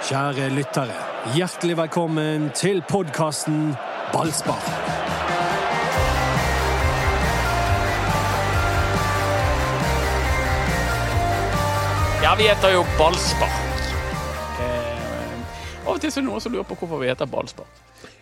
Kjære 0.00 0.48
lyttere, 0.48 0.94
hjertelig 1.36 1.74
velkommen 1.76 2.46
til 2.56 2.78
podkasten 2.88 3.74
Ballspar. 4.12 4.62
Ja, 12.22 12.32
vi 12.38 12.48
heter 12.48 12.72
jo 12.72 12.86
Ballspar. 12.96 13.52
Eh, 14.64 15.36
av 15.84 15.92
og 15.92 16.00
til 16.00 16.08
så 16.08 16.22
er 16.22 16.24
det 16.24 16.30
noen 16.30 16.40
som 16.40 16.56
lurer 16.56 16.64
på 16.72 16.80
hvorfor 16.80 17.04
vi 17.04 17.12
heter 17.12 17.28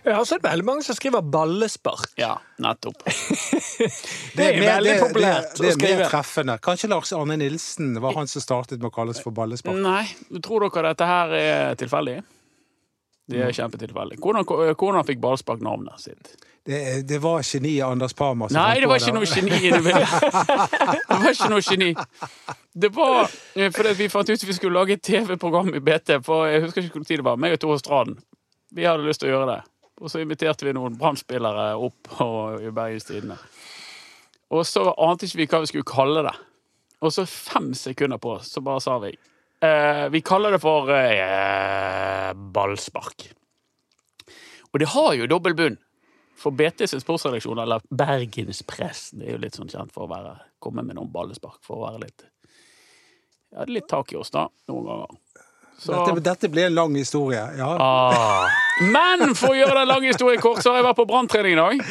Ballspark. 0.09 0.15
Jeg 0.15 0.17
har 0.19 0.25
sett 0.29 0.43
veldig 0.45 0.65
mange 0.67 0.83
som 0.85 0.97
skriver 0.97 1.21
ballespark. 1.33 2.09
Ja, 2.19 2.33
nettopp. 2.61 3.03
Det 4.35 4.43
er 4.45 4.59
mer- 4.59 4.73
veldig 4.73 4.95
populært 4.99 5.53
det, 5.55 5.61
det 5.61 5.69
å 5.69 5.69
er 5.69 5.69
mer 5.69 5.77
skrive. 5.77 6.09
treffende. 6.11 6.57
Kanskje 6.65 6.89
Lars 6.91 7.13
Arne 7.15 7.37
Nilsen 7.39 7.93
var 8.03 8.17
han 8.17 8.27
som 8.27 8.43
startet 8.43 8.79
med 8.81 8.89
å 8.89 8.93
kalles 8.95 9.21
for 9.23 9.31
ballespark. 9.35 9.77
Nei, 9.79 10.03
tror 10.43 10.65
dere 10.67 10.91
dette 10.91 11.07
her 11.07 11.33
er 11.39 11.79
tilfeldig? 11.79 12.17
Det 13.29 13.43
er 13.45 13.51
kjempetilfeldig. 13.53 14.17
Hvordan, 14.23 14.45
hvordan 14.73 15.05
fikk 15.05 15.19
Ballspark 15.21 15.59
navnet 15.61 16.01
sitt? 16.01 16.31
Det, 16.65 16.79
det 17.07 17.19
var 17.23 17.43
geniet 17.45 17.85
Anders 17.85 18.13
Parma 18.17 18.47
som 18.49 18.57
Nei, 18.57 18.79
det 18.81 18.87
var 18.89 18.99
ikke 18.99 19.13
noe 19.15 19.25
geni 19.29 19.59
i 19.69 19.69
det. 19.71 19.81
Det 21.09 21.19
var 21.21 21.29
ikke 21.31 21.49
noe 21.53 21.61
geni. 21.63 21.91
Det 22.73 22.89
var 22.93 23.29
eh, 23.55 23.69
fordi 23.73 23.93
vi 24.01 24.09
fant 24.11 24.29
ut 24.33 24.43
vi 24.49 24.55
skulle 24.57 24.75
lage 24.81 24.97
et 24.97 25.03
TV-program 25.05 25.69
i 25.77 25.81
BT. 25.81 26.17
For 26.25 26.49
jeg 26.49 26.65
husker 26.65 26.83
ikke 26.87 26.99
hvor 26.99 27.05
tid 27.07 27.21
det 27.21 27.25
var. 27.29 27.37
Meg 27.41 27.55
og 27.55 27.61
Tore 27.63 27.79
Strand. 27.81 28.17
Vi 28.75 28.85
hadde 28.85 29.05
lyst 29.07 29.21
til 29.23 29.29
å 29.31 29.37
gjøre 29.37 29.47
det. 29.53 29.59
Og 29.99 30.11
så 30.11 30.21
inviterte 30.23 30.67
vi 30.67 30.73
noen 30.75 30.95
Brann-spillere 30.99 31.73
opp 31.79 32.07
på, 32.17 32.29
i 32.63 32.71
Bergens 32.75 33.09
Tidende. 33.09 33.39
Og 34.49 34.65
så 34.65 34.85
ante 34.97 35.27
ikke 35.27 35.43
vi 35.43 35.49
hva 35.49 35.63
vi 35.63 35.71
skulle 35.71 35.89
kalle 35.89 36.23
det. 36.25 36.37
Og 37.05 37.13
så 37.15 37.25
fem 37.29 37.71
sekunder 37.77 38.19
på, 38.19 38.33
så 38.43 38.63
bare 38.65 38.81
sa 38.83 38.97
vi 38.99 39.13
eh, 39.13 40.07
Vi 40.11 40.21
kaller 40.25 40.55
det 40.55 40.61
for 40.63 40.89
eh, 40.91 42.31
ballspark. 42.35 43.29
Og 44.69 44.81
det 44.81 44.89
har 44.95 45.13
jo 45.17 45.29
dobbel 45.29 45.55
bunn. 45.55 45.77
For 46.39 46.55
BT 46.55 46.85
sin 46.87 47.01
sportsredaksjon, 47.03 47.59
eller 47.59 47.83
Bergenspressen, 47.91 49.23
er 49.23 49.33
jo 49.33 49.41
litt 49.43 49.57
sånn 49.59 49.71
kjent 49.71 49.91
for 49.91 50.05
å 50.05 50.11
være, 50.11 50.37
komme 50.63 50.85
med 50.87 50.95
noen 50.95 51.11
ballespark. 51.11 51.59
For 51.65 51.79
å 51.79 51.87
være 51.89 52.05
litt 52.05 52.27
Ja, 53.49 53.65
litt 53.65 53.87
tak 53.89 54.13
i 54.13 54.17
oss, 54.19 54.29
da, 54.29 54.45
noen 54.69 54.85
ganger. 54.85 55.15
Så, 55.79 55.93
Dette, 55.95 56.19
dette 56.25 56.49
blir 56.51 56.67
en 56.67 56.75
lang 56.75 56.95
historie. 56.99 57.41
Ja. 57.57 57.69
ah. 57.79 58.49
Men 58.83 59.35
for 59.35 59.53
å 59.53 59.57
gjøre 59.57 59.81
den 59.81 59.87
lange 59.87 60.11
historien 60.11 60.41
kort, 60.43 60.59
så 60.63 60.73
har 60.73 60.81
jeg 60.81 60.89
vært 60.89 60.99
på 60.99 61.07
branntrening 61.09 61.55
i 61.55 61.61
dag. 61.61 61.85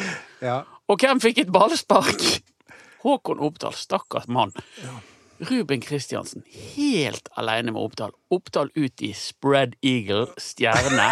ja. 0.45 0.59
Og 0.89 0.97
hvem 0.97 1.19
fikk 1.21 1.43
et 1.43 1.51
ballspark? 1.53 2.23
Håkon 3.03 3.41
Oppdal, 3.45 3.75
stakkars 3.77 4.25
mann. 4.25 4.49
Ruben 5.51 5.83
Kristiansen, 5.85 6.41
helt 6.73 7.29
alene 7.37 7.71
med 7.75 7.81
Oppdal. 7.83 8.15
Oppdal 8.33 8.71
ut 8.73 9.03
i 9.05 9.11
spread 9.13 9.75
eagle, 9.85 10.25
stjerne. 10.41 11.11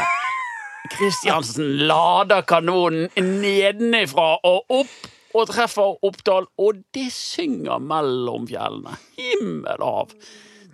Kristiansen 0.96 1.86
lader 1.88 2.42
kanonen 2.48 3.12
nedenifra 3.16 4.34
og 4.48 4.80
opp 4.82 4.98
og 5.38 5.48
treffer 5.52 5.96
Oppdal, 6.08 6.50
og 6.58 6.82
det 6.96 7.08
synger 7.14 7.78
mellom 7.84 8.48
fjellene. 8.50 8.98
Himmel 9.20 9.84
hav. 9.86 10.16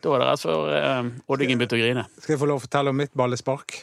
Da 0.03 0.11
var 0.11 0.19
det 0.19 0.27
rett 0.27 0.43
før 0.43 0.71
eh, 0.75 1.11
Oddingen 1.31 1.59
begynte 1.59 1.77
å 1.77 1.79
grine. 1.79 2.07
Skal 2.19 2.35
jeg 2.35 2.41
få 2.41 2.49
lov 2.49 2.59
å 2.59 2.65
fortelle 2.65 2.91
om 2.91 2.97
mitt 2.99 3.13
ballespark? 3.15 3.77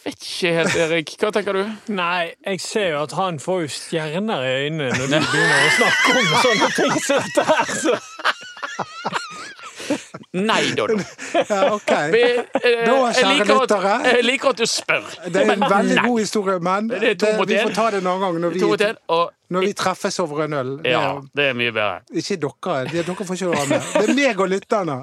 Vet 0.00 0.16
ikke 0.16 0.52
helt, 0.56 0.76
Erik. 0.80 1.14
Hva 1.20 1.30
tenker 1.36 1.58
du? 1.60 1.62
Nei, 2.00 2.32
jeg 2.48 2.62
ser 2.64 2.88
jo 2.94 3.04
at 3.04 3.14
han 3.18 3.38
får 3.42 3.64
jo 3.66 3.72
stjerner 3.76 4.46
i 4.48 4.52
øynene 4.64 4.90
når 4.96 5.06
du 5.06 5.16
begynner 5.30 5.66
å 5.68 5.72
snakke 5.78 6.18
om 6.18 6.30
sånne 6.46 6.70
ting 6.78 6.94
som 7.06 7.26
dette 7.26 7.48
her. 7.52 7.74
Så. 7.84 7.98
Nei, 10.32 10.70
Doddo. 10.78 10.94
Ja, 11.50 11.72
ok. 11.74 11.90
Vi, 12.12 12.20
eh, 12.22 12.84
Da, 12.86 12.92
jeg, 13.10 13.14
kjære 13.16 13.30
liker 13.34 13.54
at, 13.54 13.62
lyttere. 13.64 13.94
jeg 14.14 14.24
liker 14.24 14.48
at 14.52 14.60
du 14.60 14.66
spør. 14.70 15.06
Det 15.26 15.36
er 15.36 15.40
en 15.42 15.48
Men 15.58 15.64
veldig 15.72 15.96
nei. 15.98 16.04
god 16.06 16.18
historie, 16.20 16.58
men 16.62 16.88
Det 16.92 17.00
er 17.02 17.14
to 17.18 17.26
det, 17.26 17.36
mot 17.40 17.48
vi 17.50 17.56
en. 17.58 17.64
får 17.68 17.74
ta 17.74 17.86
det 17.90 17.98
en 18.02 18.06
annen 18.12 18.22
gang 18.22 18.38
når 18.44 18.58
To 18.60 18.68
mot 18.70 18.78
vi, 18.84 18.86
en, 18.92 18.98
og 19.16 19.32
når 19.50 19.64
vi 19.66 19.72
treffes 19.80 20.18
over 20.22 20.42
en 20.44 20.52
øl. 20.60 20.70
Det 20.84 20.92
ja, 20.94 21.02
det 21.34 21.46
er 21.50 21.56
mye 21.58 21.72
bedre. 21.74 21.96
ikke 22.22 22.36
dere. 22.44 22.84
Det, 22.92 23.06
dere 23.08 23.26
får 23.26 23.40
ikke 23.40 23.50
være 23.56 23.68
med. 23.72 23.88
Det 23.96 24.04
er 24.06 24.14
meg 24.20 24.44
og 24.46 24.48
lytterne. 24.54 24.98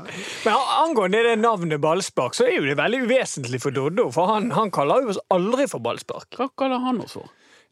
Men 0.45 0.61
angående 0.85 1.23
det 1.27 1.33
navnet 1.43 1.81
ballspark, 1.83 2.37
så 2.39 2.47
er 2.47 2.55
jo 2.61 2.63
det 2.69 2.77
veldig 2.79 3.01
uvesentlig 3.09 3.59
for 3.65 3.75
Doddo. 3.75 4.07
For 4.15 4.31
han, 4.31 4.47
han 4.55 4.71
kaller 4.71 5.03
jo 5.03 5.11
oss 5.15 5.19
aldri 5.35 5.67
for 5.67 5.83
ballspark. 5.83 6.29
Hva 6.39 6.47
kaller 6.55 6.79
han 6.87 7.03
oss 7.03 7.17
for? 7.19 7.27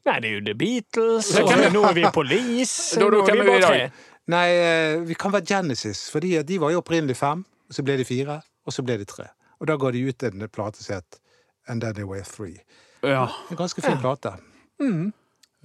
Nei, 0.06 0.20
det 0.22 0.28
er 0.30 0.34
jo 0.36 0.42
The 0.46 0.54
Beatles, 0.60 1.32
og 1.40 1.48
hvem 1.50 1.64
er- 1.66 1.72
nå 1.74 1.86
er 1.88 1.96
vi 1.98 2.04
Police. 2.14 3.00
Doddo, 3.00 3.24
nå 3.24 3.24
er 3.24 3.32
hvem 3.32 3.40
er 3.40 3.48
vi 3.48 3.56
bare 3.56 3.80
i 3.80 3.80
dag? 3.88 4.04
Nei, 4.28 4.48
eh, 4.58 5.00
vi 5.06 5.14
kan 5.14 5.32
være 5.34 5.46
Genesis, 5.46 6.08
fordi 6.12 6.40
de 6.44 6.58
var 6.62 6.72
jo 6.74 6.80
opprinnelig 6.82 7.16
fem, 7.20 7.44
så 7.72 7.84
ble 7.86 7.98
de 8.00 8.06
fire, 8.06 8.40
og 8.66 8.74
så 8.74 8.82
ble 8.86 8.98
de 8.98 9.06
tre. 9.06 9.28
Og 9.62 9.68
da 9.70 9.76
ga 9.78 9.92
de 9.94 10.02
ut 10.10 10.24
en 10.24 10.48
plate 10.50 10.82
som 10.84 10.96
het 10.98 11.20
And 11.68 11.82
Then 11.82 11.94
They 11.96 12.04
Were 12.06 12.24
Three. 12.26 12.60
Ja. 13.04 13.28
En 13.52 13.58
ganske 13.58 13.82
fin 13.82 13.98
plate. 14.02 14.34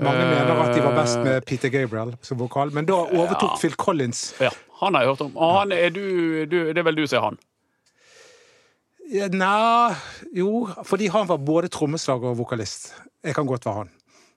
Mange 0.01 0.25
mener 0.25 0.61
at 0.63 0.75
de 0.77 0.81
var 0.85 0.95
best 0.97 1.19
med 1.25 1.43
Peter 1.49 1.69
Gabriel 1.69 2.15
som 2.25 2.39
vokal, 2.41 2.71
men 2.73 2.87
da 2.89 2.95
overtok 2.95 3.51
Ja. 3.55 3.57
Phil 3.61 3.75
Collins. 3.77 4.35
ja. 4.41 4.51
Han 4.81 4.95
har 4.95 5.03
jeg 5.03 5.11
hørt 5.11 5.21
om. 5.21 5.37
Og 5.37 5.73
er 5.73 5.91
du, 5.91 6.01
du 6.49 6.73
Det 6.73 6.79
er 6.79 6.83
vel 6.87 6.97
du 6.97 7.07
som 7.07 7.17
er 7.19 7.23
han? 7.27 7.39
Ja, 9.13 9.27
Nei, 9.29 9.95
jo, 10.37 10.69
fordi 10.87 11.07
han 11.13 11.27
var 11.29 11.37
både 11.37 11.69
trommeslager 11.69 12.31
og 12.31 12.39
vokalist. 12.39 12.95
Jeg 13.25 13.35
kan 13.35 13.47
godt 13.47 13.67
være 13.67 13.75
han. 13.75 13.91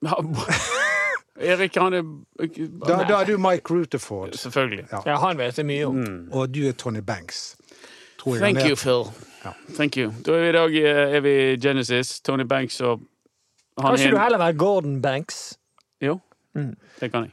Ja, 0.03 0.15
Erik, 1.39 1.75
han 1.75 1.93
er 1.93 2.03
Da, 2.87 3.03
da 3.09 3.21
er 3.21 3.25
du 3.25 3.37
Mike 3.41 3.73
Rutherford, 3.73 4.33
Selvfølgelig. 4.37 4.85
Ja. 4.91 4.99
Ja, 5.05 5.15
han 5.17 5.37
vet 5.37 5.57
jeg 5.57 5.65
mye 5.65 5.85
om. 5.87 6.27
og 6.31 6.51
du 6.55 6.67
er 6.67 6.71
Tony 6.77 6.99
Banks. 7.01 7.55
Tror 8.19 8.35
jeg 8.35 8.41
Thank 8.41 8.57
han 8.57 8.65
er. 8.65 8.69
you, 8.69 8.75
Phil. 8.75 9.13
Ja. 9.45 9.51
Thank 9.75 9.97
you. 9.97 10.11
Da 10.25 10.31
er 10.31 10.41
vi 10.41 10.49
i 10.49 10.51
dag 10.51 10.75
eh, 10.75 11.15
er 11.17 11.19
vi 11.25 11.33
Genesis, 11.67 12.19
Tony 12.21 12.43
Banks 12.47 12.81
og 12.81 13.01
han 13.79 13.85
Kan 13.95 13.99
ikke 13.99 14.11
du 14.15 14.21
heller 14.21 14.37
være 14.37 14.53
Gordon 14.53 15.01
Banks? 15.01 15.57
Jo, 16.01 16.19
det 16.99 17.11
kan 17.11 17.23
jeg. 17.25 17.31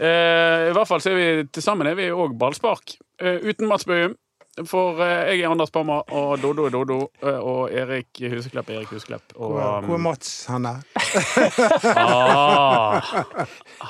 Eh, 0.00 0.70
I 0.70 0.72
hvert 0.72 0.88
fall 0.88 1.00
så 1.04 1.10
er 1.10 1.14
vi 1.18 1.44
til 1.52 1.62
sammen 1.62 1.86
er 1.86 1.94
vi 1.98 2.06
òg 2.10 2.38
ballspark. 2.38 2.94
Eh, 3.20 3.40
uten 3.50 3.68
Mats 3.68 3.84
Bøhum. 3.84 4.14
For 4.66 4.98
eh, 5.04 5.34
jeg 5.36 5.44
er 5.44 5.50
Anders 5.52 5.70
Pammer, 5.70 6.02
og 6.10 6.40
Dodo 6.42 6.64
er 6.66 6.70
Doddo. 6.74 6.98
eh, 7.22 7.38
og 7.38 7.70
Erik 7.72 8.08
Huseklepp 8.32 8.70
er 8.70 8.80
Erik 8.80 8.88
Huseklepp. 8.94 9.22
Og, 9.36 9.52
Hvor 9.52 9.60
er- 9.60 9.86
hvor 9.86 9.94
er 9.94 9.98
Mats 9.98 10.48
Mats 10.48 10.66
er? 10.72 11.88
ah, 11.98 13.14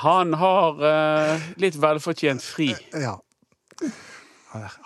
han 0.03 0.33
har 0.33 0.83
uh, 0.83 1.47
litt 1.61 1.75
velfortjent 1.81 2.43
fri. 2.43 2.73
Ja. 2.93 3.15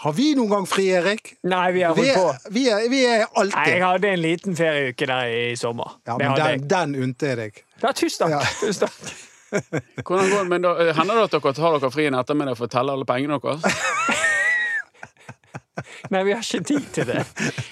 Har 0.04 0.12
vi 0.14 0.34
noen 0.36 0.50
gang 0.52 0.66
fri, 0.68 0.90
Erik? 0.92 1.38
Nei, 1.48 1.72
vi 1.72 1.84
har 1.88 1.96
holdt 1.96 2.16
på. 2.18 2.24
er, 2.34 2.50
vi 2.52 2.64
er, 2.70 2.88
vi 2.92 3.04
er 3.08 3.22
Nei, 3.48 3.68
jeg 3.72 3.84
hadde 3.86 4.10
en 4.12 4.20
liten 4.24 4.58
ferieuke 4.60 5.08
der 5.08 5.30
i 5.32 5.44
sommer. 5.60 5.94
Ja, 6.08 6.18
men 6.20 6.36
den, 6.36 6.66
den 6.68 6.98
unte 7.08 7.32
jeg 7.32 7.40
deg. 7.40 7.62
Ja, 7.84 7.94
tusen 7.96 8.26
takk. 8.26 8.36
Ja. 8.36 8.42
Tusen 8.60 8.88
takk. 8.90 9.14
Hvordan 9.54 10.30
går 10.32 10.40
det? 10.42 10.50
Men 10.50 10.64
da, 10.66 10.74
Hender 10.98 11.20
det 11.22 11.24
at 11.30 11.36
dere 11.38 11.54
tar 11.54 11.76
dere 11.78 11.92
fri 11.94 12.08
en 12.10 12.18
ettermiddag 12.18 12.58
for 12.58 12.66
å 12.68 12.72
telle 12.74 12.96
alle 12.98 13.06
pengene 13.08 13.38
deres? 13.44 13.62
Nei, 16.14 16.22
vi 16.28 16.34
har 16.36 16.44
ikke 16.44 16.64
tid 16.68 16.86
til 16.94 17.08
det. 17.10 17.24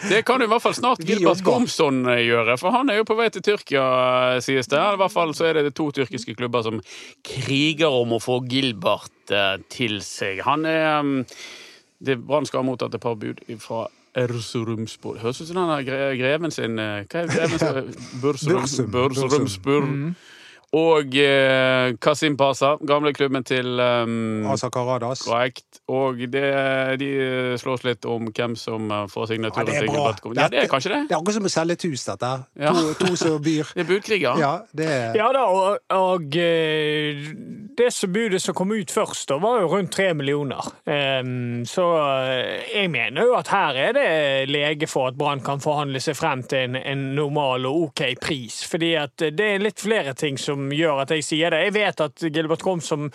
Det 0.10 0.22
kan 0.26 0.42
jo 0.42 0.48
i 0.48 0.52
hvert 0.52 0.64
fall 0.64 0.76
snart 0.78 1.04
Gilbert 1.06 1.44
Gomsson 1.46 2.02
eh, 2.10 2.24
gjøre, 2.26 2.58
for 2.62 2.74
han 2.74 2.90
er 2.90 3.02
jo 3.02 3.08
på 3.08 3.18
vei 3.20 3.30
til 3.34 3.46
Tyrkia, 3.46 3.86
eh, 4.36 4.42
sies 4.44 4.70
det. 4.72 4.82
I 4.82 5.00
hvert 5.02 5.14
fall 5.14 5.34
så 5.38 5.50
er 5.50 5.62
det 5.62 5.76
to 5.78 5.92
tyrkiske 5.94 6.36
klubber 6.40 6.66
som 6.66 6.82
kriger 7.28 7.94
om 8.02 8.18
å 8.18 8.22
få 8.22 8.42
Gilbert 8.50 9.34
eh, 9.34 9.56
til 9.74 10.00
seg. 10.06 10.42
Han 10.48 10.66
er 10.70 11.02
um, 11.02 11.16
det 12.02 12.18
Brann 12.26 12.48
skal 12.50 12.64
ha 12.64 12.70
mottatt 12.72 12.98
et 12.98 13.04
par 13.04 13.20
bud 13.22 13.44
fra 13.62 13.86
Erzurumspor. 14.18 15.22
Høres 15.22 15.44
ut 15.44 15.52
som 15.52 15.62
den 15.62 15.88
greven 16.20 16.52
sin 16.52 16.76
Hva 16.76 17.22
er 17.22 17.30
greven 17.30 17.62
sin? 17.62 17.94
Bursum. 18.20 18.90
Bursumspor. 18.92 19.86
Og 20.78 21.16
eh, 21.20 21.96
Kasim 22.02 22.38
Pasa, 22.40 22.76
gamle 22.88 23.14
klubben 23.16 23.44
til 23.48 23.80
um, 23.80 24.46
Asa 24.52 24.70
Karadas. 24.72 25.26
Korrekt. 25.28 25.82
Og 25.92 26.22
det, 26.32 26.46
de 27.02 27.12
slåss 27.60 27.84
litt 27.88 28.08
om 28.08 28.30
hvem 28.32 28.56
som 28.60 28.88
får 29.12 29.22
får 29.22 29.34
Ja, 29.34 29.64
det 29.66 29.76
er 29.76 29.88
bra. 29.88 30.16
Ja, 30.36 30.48
det 30.48 30.60
er 30.64 30.68
kanskje 30.72 30.92
det. 30.94 31.02
Det 31.10 31.16
er 31.16 31.20
akkurat 31.20 31.38
som 31.38 31.48
å 31.48 31.52
selge 31.52 31.78
et 31.78 31.86
hus, 31.88 32.06
dette. 32.08 32.32
Ja. 32.60 32.74
To, 32.76 32.94
to 33.00 33.16
som 33.20 33.38
byr. 33.44 33.72
Det 33.76 33.84
er 33.84 33.88
budkriger. 33.90 34.40
Ja, 34.40 34.52
det 34.76 34.88
er 34.92 35.16
Ja 35.18 35.28
da, 35.34 35.44
og, 35.50 35.78
og 35.96 36.36
eh, 36.38 37.22
det 37.78 37.90
som 37.94 38.12
budet 38.14 38.42
som 38.44 38.56
kom 38.58 38.74
ut 38.74 38.92
først, 38.92 39.28
da, 39.30 39.38
var 39.42 39.62
jo 39.62 39.70
rundt 39.72 39.94
tre 39.96 40.12
millioner. 40.18 40.66
Um, 40.86 41.64
så 41.68 41.86
eh, 42.00 42.66
jeg 42.74 42.92
mener 42.94 43.30
jo 43.30 43.36
at 43.38 43.52
her 43.54 43.80
er 43.88 43.96
det 43.98 44.08
lege 44.52 44.90
for 44.90 45.12
at 45.12 45.18
Brann 45.20 45.44
kan 45.46 45.64
forhandle 45.64 46.02
seg 46.04 46.18
frem 46.20 46.44
til 46.44 46.70
en, 46.70 46.80
en 46.80 47.06
normal 47.18 47.68
og 47.70 47.88
OK 47.88 48.04
pris. 48.22 48.62
Fordi 48.70 48.94
at 49.00 49.28
det 49.32 49.48
er 49.56 49.64
litt 49.64 49.82
flere 49.82 50.16
ting 50.18 50.40
som 50.42 50.61
gjør 50.70 51.04
at 51.06 51.16
jeg 51.16 51.26
sier 51.26 51.54
det. 51.54 51.64
Jeg 51.68 51.76
vet 51.80 52.06
at 52.06 52.28
Gilbert 52.30 52.66
Komsom 52.66 53.10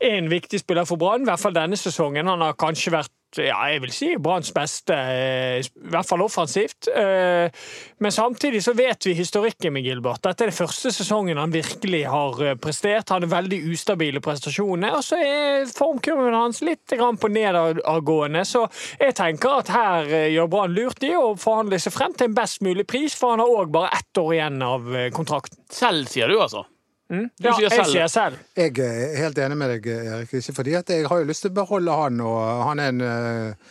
er 0.00 0.18
en 0.18 0.30
viktig 0.32 0.62
spiller 0.62 0.88
for 0.88 1.00
Brann, 1.00 1.22
i 1.22 1.30
hvert 1.30 1.42
fall 1.42 1.56
denne 1.56 1.78
sesongen. 1.78 2.30
Han 2.30 2.44
har 2.44 2.58
kanskje 2.58 2.94
vært 2.98 3.14
ja, 3.38 3.58
jeg 3.70 3.82
vil 3.84 3.92
si 3.94 4.08
Branns 4.18 4.50
beste, 4.54 4.94
eh, 4.94 5.60
i 5.62 5.90
hvert 5.92 6.08
fall 6.08 6.22
offensivt. 6.24 6.88
Eh, 6.88 7.50
Men 7.98 8.12
samtidig 8.12 8.62
så 8.64 8.72
vet 8.72 9.06
vi 9.06 9.14
historikken 9.14 9.72
med 9.72 9.84
Gilbert. 9.84 10.22
Dette 10.22 10.44
er 10.44 10.50
det 10.50 10.56
første 10.56 10.90
sesongen 10.90 11.36
han 11.36 11.52
virkelig 11.52 12.06
har 12.08 12.42
eh, 12.42 12.54
prestert. 12.56 13.10
Han 13.10 13.22
har 13.22 13.42
veldig 13.42 13.60
ustabile 13.70 14.20
prestasjoner, 14.20 14.96
og 14.96 15.04
så 15.04 15.16
er 15.20 15.66
formkurven 15.66 16.34
hans 16.34 16.62
litt 16.62 16.90
på 16.90 17.28
nedadgående. 17.28 18.44
Så 18.44 18.66
jeg 18.98 19.14
tenker 19.14 19.60
at 19.60 19.68
her 19.68 20.10
gjør 20.32 20.50
Brann 20.50 20.74
lurt 20.74 21.02
i 21.04 21.14
å 21.14 21.36
forhandle 21.36 21.78
seg 21.78 21.92
frem 21.92 22.14
til 22.14 22.30
en 22.30 22.34
best 22.34 22.62
mulig 22.62 22.86
pris, 22.86 23.14
for 23.14 23.36
han 23.36 23.44
har 23.44 23.62
òg 23.62 23.70
bare 23.70 23.94
ett 23.94 24.18
år 24.18 24.34
igjen 24.34 24.62
av 24.62 24.90
kontrakten. 25.14 25.60
Selv, 25.70 26.08
sier 26.10 26.28
du, 26.28 26.40
altså? 26.40 26.64
Mm? 27.10 27.26
Du 27.34 27.48
Ja, 27.48 27.54
sier 27.56 27.68
jeg 27.74 27.86
sier 27.90 28.10
selv. 28.12 28.38
Jeg 28.54 28.76
er 28.78 29.16
helt 29.18 29.38
enig 29.42 29.56
med 29.58 29.72
deg, 29.74 29.86
Erik. 29.90 30.34
Ikke 30.38 30.54
fordi 30.54 30.76
at 30.78 30.92
jeg 30.94 31.08
har 31.10 31.22
jo 31.22 31.26
lyst 31.26 31.42
til 31.42 31.50
å 31.50 31.56
beholde 31.58 31.96
han, 32.04 32.20
og 32.22 32.66
han 32.68 32.82
er 32.82 32.92
en 32.94 33.00
eh, 33.02 33.70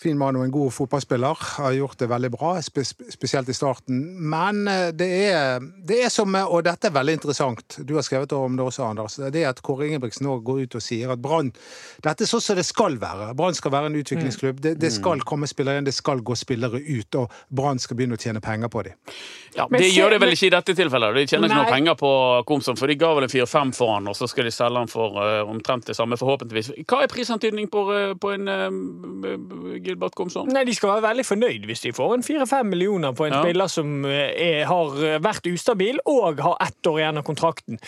fin 0.00 0.18
mann 0.18 0.38
og 0.38 0.44
en 0.46 0.54
god 0.54 0.72
fotballspiller. 0.74 1.44
Har 1.56 1.72
gjort 1.76 1.98
det 2.00 2.08
veldig 2.10 2.30
bra, 2.34 2.54
spesielt 2.62 3.48
i 3.48 3.56
starten. 3.56 4.00
Men 4.32 4.62
eh, 4.68 4.88
det 4.96 5.10
er, 5.30 5.66
det 5.86 6.00
er 6.06 6.12
som 6.12 6.34
eh, 6.34 6.46
Og 6.46 6.64
dette 6.64 6.88
er 6.88 6.94
veldig 6.94 7.18
interessant. 7.18 7.78
Du 7.86 7.94
har 7.98 8.06
skrevet 8.06 8.32
om 8.36 8.56
det 8.56 8.64
også, 8.64 8.84
Anders. 8.88 9.18
Det 9.20 9.44
er 9.44 9.50
at 9.52 9.62
Kåre 9.64 9.88
Ingebrigtsen 9.88 10.26
nå 10.26 10.38
går 10.46 10.64
ut 10.64 10.78
og 10.78 10.84
sier 10.84 11.12
at 11.12 11.20
Brann 11.22 11.52
Dette 12.02 12.24
er 12.24 12.30
sånn 12.30 12.44
som 12.44 12.58
det 12.58 12.66
skal 12.68 12.96
være. 13.00 13.32
Brann 13.36 13.56
skal 13.56 13.74
være 13.74 13.90
en 13.90 14.00
utviklingsklubb. 14.00 14.62
Det, 14.64 14.74
det 14.80 14.92
skal 14.94 15.22
komme 15.26 15.48
spillere 15.50 15.80
inn, 15.80 15.88
det 15.88 15.96
skal 15.96 16.24
gå 16.24 16.36
spillere 16.38 16.80
ut, 16.80 17.20
og 17.20 17.32
Brann 17.48 17.80
skal 17.82 17.98
begynne 17.98 18.16
å 18.16 18.20
tjene 18.20 18.42
penger 18.44 18.72
på 18.72 18.84
dem. 18.88 18.96
Ja, 19.56 19.66
Det 19.70 19.88
gjør 19.90 20.14
de 20.14 20.20
vel 20.22 20.34
ikke 20.34 20.46
i 20.46 20.52
dette 20.54 20.74
tilfellet. 20.78 21.16
De 21.16 21.26
tjener 21.26 21.50
ikke 21.50 21.58
noe 21.58 21.72
penger 21.72 21.96
på 21.98 22.10
Komsom, 22.48 22.78
for 22.78 22.90
de 22.90 22.96
ga 23.00 23.10
vel 23.16 23.26
en 23.26 23.32
fire-fem 23.32 23.72
for 23.76 23.96
han, 23.96 24.08
og 24.10 24.16
så 24.18 24.28
skal 24.30 24.46
de 24.46 24.54
selge 24.54 24.82
han 24.82 24.90
for 24.90 25.18
uh, 25.18 25.42
omtrent 25.50 25.88
det 25.90 25.96
samme, 25.98 26.18
forhåpentligvis. 26.20 26.72
Hva 26.86 27.02
er 27.04 27.10
prisantydning 27.12 27.70
på, 27.72 27.84
uh, 27.90 28.14
på 28.20 28.32
en 28.36 28.50
eh, 28.50 28.68
Gilbert 29.90 30.16
Komsom? 30.18 30.48
Nei, 30.54 30.62
De 30.68 30.74
skal 30.78 30.94
være 30.96 31.04
veldig 31.10 31.26
fornøyd 31.28 31.66
hvis 31.68 31.84
de 31.84 31.92
får 31.96 32.14
en 32.16 32.24
fire-fem 32.26 32.70
millioner 32.72 33.12
på 33.18 33.26
en 33.28 33.36
Ja. 33.36 33.42
spiller 33.44 33.70
som 33.70 33.92
eh, 34.08 34.32
er, 34.46 34.64
har 34.70 34.96
vært 35.26 35.46
ustabil 35.52 36.00
og 36.08 36.40
har 36.40 36.56
ett 36.66 36.86
år 36.90 36.98
igjen 37.02 37.20
av 37.20 37.26
kontrakten. 37.28 37.78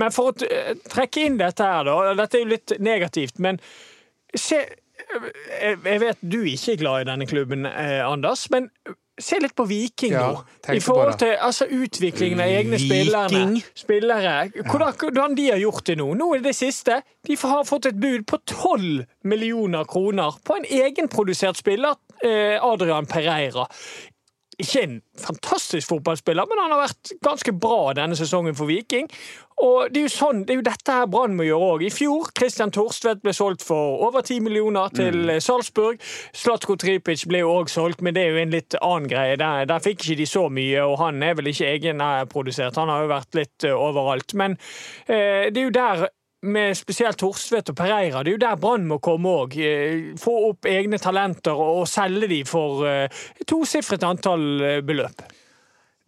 Men 0.00 0.12
for 0.16 0.32
å 0.32 0.46
eh, 0.48 0.74
trekke 0.90 1.26
inn 1.28 1.38
dette 1.40 1.64
her, 1.64 1.84
da. 1.88 2.14
Dette 2.18 2.38
er 2.40 2.44
jo 2.46 2.52
litt 2.56 2.76
negativt, 2.82 3.38
men 3.38 3.60
se 4.34 4.64
Jeg 5.60 5.78
vet 6.02 6.18
du 6.20 6.42
ikke 6.44 6.74
er 6.74 6.80
glad 6.82 7.02
i 7.02 7.06
denne 7.08 7.26
klubben, 7.26 7.64
eh, 7.66 8.02
Anders, 8.06 8.44
men 8.52 8.68
se 9.24 9.38
litt 9.42 9.54
på 9.56 9.66
Viking 9.68 10.14
Ja, 10.14 10.26
nå. 10.32 10.74
I 10.74 10.80
forhold 10.84 11.18
til 11.20 11.34
altså, 11.40 11.66
utviklingen 11.70 12.40
av 12.42 12.50
egne. 12.50 12.78
Viking? 12.80 13.56
spillere. 13.74 14.34
Hvordan, 14.66 15.36
de 15.36 15.48
har 15.50 15.60
gjort 15.62 15.86
det 15.86 15.96
nå. 16.00 16.10
Nå 16.18 16.30
er 16.34 16.42
det 16.42 16.50
det 16.50 16.56
siste. 16.58 17.00
De 17.26 17.36
har 17.42 17.64
fått 17.68 17.90
et 17.90 18.00
bud 18.00 18.26
på 18.28 18.40
12 18.46 19.04
millioner 19.24 19.84
kroner 19.88 20.36
på 20.44 20.58
en 20.58 20.66
egenprodusert 20.68 21.60
spiller, 21.60 21.98
eh, 22.24 22.56
Adrian 22.62 23.06
Pereira. 23.06 23.66
Ikke 24.60 24.82
en 24.84 24.98
fantastisk 25.20 25.88
fotballspiller, 25.88 26.48
men 26.48 26.60
han 26.62 26.74
har 26.74 26.82
vært 26.84 27.14
ganske 27.24 27.54
bra 27.56 27.94
denne 27.96 28.18
sesongen 28.18 28.56
for 28.58 28.68
Viking. 28.70 29.08
Og 29.60 29.90
det 29.92 30.00
er 30.00 30.06
jo 30.06 30.12
sånn, 30.12 30.44
det 30.48 30.54
er 30.54 30.60
jo 30.60 30.64
dette 30.64 30.94
her 30.94 31.08
Brann 31.10 31.34
må 31.36 31.44
gjøre 31.44 31.66
òg. 31.74 31.82
I 31.84 31.92
fjor 31.92 32.30
Christian 32.36 32.72
Torstvedt 32.72 33.20
ble 33.24 33.34
solgt 33.36 33.64
for 33.66 34.00
over 34.06 34.24
10 34.24 34.40
millioner 34.46 34.92
til 34.96 35.28
eh, 35.28 35.40
Salzburg. 35.44 36.00
Slatko 36.36 36.78
Tripic 36.80 37.26
ble 37.28 37.42
jo 37.42 37.52
òg 37.58 37.72
solgt, 37.72 38.00
men 38.04 38.16
det 38.16 38.24
er 38.24 38.32
jo 38.32 38.44
en 38.44 38.54
litt 38.54 38.78
annen 38.80 39.10
greie. 39.10 39.36
Der, 39.40 39.66
der 39.68 39.84
fikk 39.84 40.00
ikke 40.00 40.20
de 40.22 40.28
så 40.30 40.46
mye, 40.48 40.86
og 40.86 40.96
han 41.02 41.20
er 41.24 41.36
vel 41.36 41.52
ikke 41.52 41.68
egenprodusert. 41.74 42.80
Han 42.80 42.92
har 42.92 43.04
jo 43.04 43.12
vært 43.12 43.40
litt 43.42 43.68
eh, 43.68 43.76
overalt. 43.76 44.36
Men 44.40 44.56
eh, 45.06 45.50
det 45.52 45.60
er 45.60 45.68
jo 45.68 45.76
der 45.76 46.08
med 46.42 46.76
spesielt 46.78 47.18
Torstvedt 47.20 47.72
og 47.72 47.76
Pereira, 47.76 48.22
det 48.24 48.32
er 48.32 48.36
jo 48.38 48.42
der 48.44 48.60
Brann 48.60 48.86
må 48.88 49.00
komme 49.02 49.34
òg. 49.42 49.56
Få 50.20 50.36
opp 50.50 50.68
egne 50.70 50.98
talenter 51.02 51.56
og, 51.56 51.84
selge 51.90 52.30
de 52.30 52.40
for 52.48 52.86
eh, 52.88 53.22
tosifret 53.48 54.06
antall 54.06 54.46
eh, 54.64 54.80
beløp. 54.86 55.24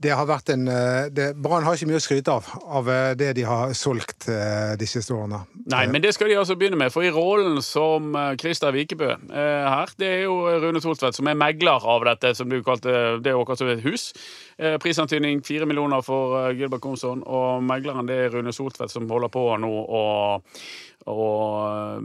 Det 0.03 0.13
har 0.17 0.27
vært 0.29 0.53
en 0.55 0.67
eh, 0.71 1.33
Brann 1.39 1.67
har 1.67 1.79
ikke 1.79 1.91
mye 1.91 2.01
å 2.01 2.05
skryte 2.05 2.35
av 2.35 2.49
av 2.79 2.89
eh, 2.91 3.13
det 3.19 3.33
de 3.39 3.47
har 3.47 3.75
solgt 3.77 4.27
disse 4.27 4.77
de 4.83 4.89
siste 4.89 5.15
årene. 5.15 5.43
Nei, 5.71 5.85
men 5.91 6.03
det 6.03 6.13
skal 6.17 6.31
de 6.31 6.37
altså 6.41 6.57
begynne 6.59 6.79
med. 6.79 6.91
For 6.95 7.07
i 7.07 7.13
rollen 7.15 7.61
som 7.65 8.15
eh, 8.19 8.33
Christer 8.41 8.75
Vikebø 8.75 9.11
eh, 9.13 9.67
her, 9.69 9.93
det 10.01 10.09
er 10.09 10.23
jo 10.25 10.37
Rune 10.63 10.83
Soltvedt 10.83 11.19
som 11.19 11.29
er 11.31 11.39
megler 11.39 11.87
av 11.95 12.07
dette, 12.09 12.35
som 12.39 12.51
du 12.51 12.59
kalte 12.67 13.19
det 13.23 13.33
er 13.33 13.57
som 13.59 13.71
et 13.71 13.85
hus. 13.85 14.11
Eh, 14.59 14.79
prisantydning 14.83 15.43
fire 15.47 15.67
millioner 15.67 16.03
for 16.07 16.39
eh, 16.41 16.57
Gilbert 16.59 16.83
Komsson, 16.85 17.23
og 17.23 17.63
megleren 17.67 18.09
det 18.11 18.19
er 18.25 18.35
Rune 18.35 18.53
Soltvedt 18.55 18.93
som 18.93 19.09
holder 19.11 19.33
på 19.33 19.45
nå 19.63 19.73
å 19.73 20.05
eh, 21.07 21.99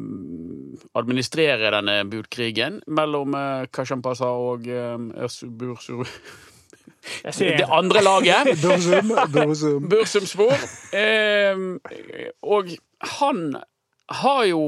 administrere 0.98 1.74
denne 1.80 2.02
budkrigen 2.10 2.82
mellom 2.88 3.38
eh, 3.38 3.70
Kashampasa 3.74 4.34
og 4.36 4.70
eh, 4.70 5.42
Bursur... 5.48 6.06
Jeg 6.06 6.14
ser 6.14 6.47
Det 7.24 7.66
andre 7.70 8.04
laget. 8.04 8.52
Bursum, 8.64 9.12
Bursum. 9.34 9.90
Bursumspor. 9.90 10.54
Eh, 10.98 11.66
og 12.44 12.72
han 13.18 13.44
har 14.08 14.46
jo 14.48 14.62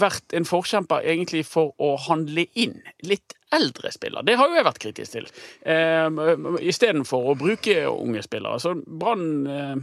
vært 0.00 0.32
en 0.36 0.46
forkjemper 0.48 1.04
egentlig 1.04 1.44
for 1.48 1.74
å 1.82 1.94
handle 2.08 2.46
inn 2.56 2.78
litt 3.04 3.34
eldre 3.52 3.90
spillere. 3.92 4.24
Det 4.24 4.38
har 4.40 4.48
jo 4.48 4.56
jeg 4.56 4.64
vært 4.64 4.80
kritisk 4.80 5.12
til. 5.18 5.26
Eh, 5.68 6.08
Istedenfor 6.72 7.32
å 7.32 7.36
bruke 7.36 7.82
unge 7.90 8.22
spillere. 8.24 8.62
Så 8.64 8.72
Brann 8.86 9.26
eh, 9.44 9.76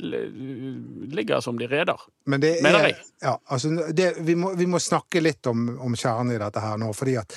ligger 0.00 1.40
som 1.40 1.58
de 1.58 1.66
reder. 1.66 1.98
Men 2.30 2.40
det 2.40 2.62
Mener 2.62 2.78
er, 2.84 2.92
jeg. 2.94 3.10
ja, 3.26 3.34
altså 3.50 3.72
det, 3.92 4.12
vi, 4.20 4.34
må, 4.38 4.54
vi 4.56 4.66
må 4.70 4.78
snakke 4.80 5.22
litt 5.24 5.46
om, 5.50 5.66
om 5.80 5.96
kjernen 5.98 6.34
i 6.36 6.40
dette 6.40 6.62
her 6.62 6.78
nå. 6.80 6.92
fordi 6.96 7.18
at 7.20 7.34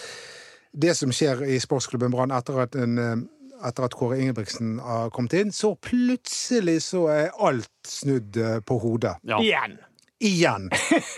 det 0.73 0.95
som 0.97 1.11
skjer 1.13 1.43
i 1.53 1.59
sportsklubben 1.61 2.13
Brann 2.13 2.31
etter 2.33 2.63
at 2.63 2.77
en 2.79 2.97
eh, 3.01 3.17
etter 3.67 3.87
at 3.87 3.95
Kåre 3.97 4.19
Ingebrigtsen 4.21 4.77
har 4.83 5.11
kommet 5.15 5.35
inn, 5.39 5.53
så 5.55 5.73
plutselig 5.79 6.79
så 6.89 7.07
er 7.13 7.33
alt 7.43 7.71
snudd 7.87 8.37
eh, 8.39 8.59
på 8.65 8.79
hodet. 8.83 9.15
Ja. 9.27 9.39
igjen. 9.41 9.77
Igjen. 10.23 10.69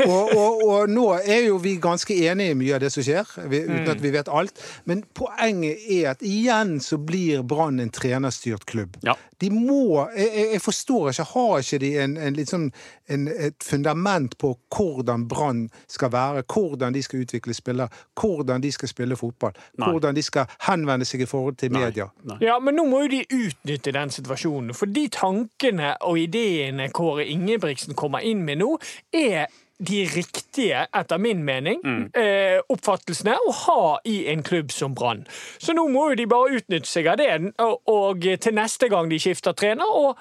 Og, 0.06 0.32
og, 0.36 0.64
og 0.66 0.90
nå 0.90 1.06
er 1.22 1.44
jo 1.50 1.60
vi 1.62 1.76
ganske 1.82 2.16
enige 2.30 2.56
i 2.56 2.58
mye 2.58 2.76
av 2.78 2.82
det 2.86 2.90
som 2.94 3.06
skjer, 3.06 3.30
uten 3.46 3.92
at 3.92 4.02
vi 4.02 4.12
vet 4.16 4.30
alt. 4.34 4.58
Men 4.90 5.04
poenget 5.18 5.84
er 5.94 6.12
at 6.16 6.24
igjen 6.26 6.80
så 6.84 6.98
blir 6.98 7.44
Brann 7.46 7.80
en 7.84 7.92
trenerstyrt 7.94 8.66
klubb. 8.70 8.98
Ja. 9.06 9.14
De 9.44 9.50
må 9.52 10.06
Jeg, 10.16 10.30
jeg- 10.54 10.62
forstår 10.64 11.10
ikke, 11.12 11.24
har 11.34 11.60
ikke 11.60 11.80
de 11.84 11.90
en, 12.00 12.14
en, 12.18 12.34
litt 12.38 12.50
sånn, 12.50 12.70
en, 13.12 13.28
et 13.28 13.64
fundament 13.64 14.38
på 14.42 14.54
hvordan 14.74 15.28
Brann 15.30 15.66
skal 15.92 16.12
være, 16.14 16.44
hvordan 16.48 16.94
de 16.96 17.02
skal 17.04 17.26
utvikle 17.26 17.54
spillere, 17.54 17.90
hvordan 18.20 18.64
de 18.64 18.72
skal 18.72 18.90
spille 18.90 19.18
fotball, 19.20 19.52
Nei. 19.78 19.90
hvordan 19.92 20.16
de 20.16 20.24
skal 20.24 20.48
henvende 20.70 21.06
seg 21.06 21.22
i 21.26 21.28
forhold 21.30 21.60
til 21.62 21.74
media? 21.76 22.08
Nei. 22.24 22.38
Ja, 22.48 22.58
men 22.64 22.80
nå 22.80 22.86
må 22.90 23.04
jo 23.06 23.12
de 23.12 23.22
utnytte 23.36 23.92
den 23.96 24.10
situasjonen. 24.16 24.74
For 24.74 24.88
de 24.90 25.06
tankene 25.14 25.94
og 26.08 26.18
ideene 26.24 26.88
Kåre 26.96 27.28
Ingebrigtsen 27.28 27.94
kommer 28.00 28.24
inn 28.26 28.46
med 28.48 28.62
nå, 28.64 28.72
er 29.14 29.48
de 29.88 30.06
riktige, 30.08 30.86
etter 30.96 31.20
min 31.20 31.44
mening, 31.44 31.82
eh, 32.16 32.60
oppfattelsene 32.72 33.36
å 33.36 33.52
ha 33.52 33.98
i 34.08 34.28
en 34.32 34.44
klubb 34.44 34.72
som 34.72 34.96
Brann. 34.96 35.26
Så 35.60 35.76
nå 35.76 35.88
må 35.92 36.10
jo 36.10 36.16
de 36.16 36.28
bare 36.32 36.56
utnytte 36.62 36.88
seg 36.88 37.08
av 37.12 37.18
det, 37.20 37.52
og, 37.60 37.82
og 37.92 38.24
til 38.42 38.56
neste 38.56 38.88
gang 38.90 39.12
de 39.12 39.20
skifter 39.20 39.52
trener, 39.52 39.86
og 39.86 40.16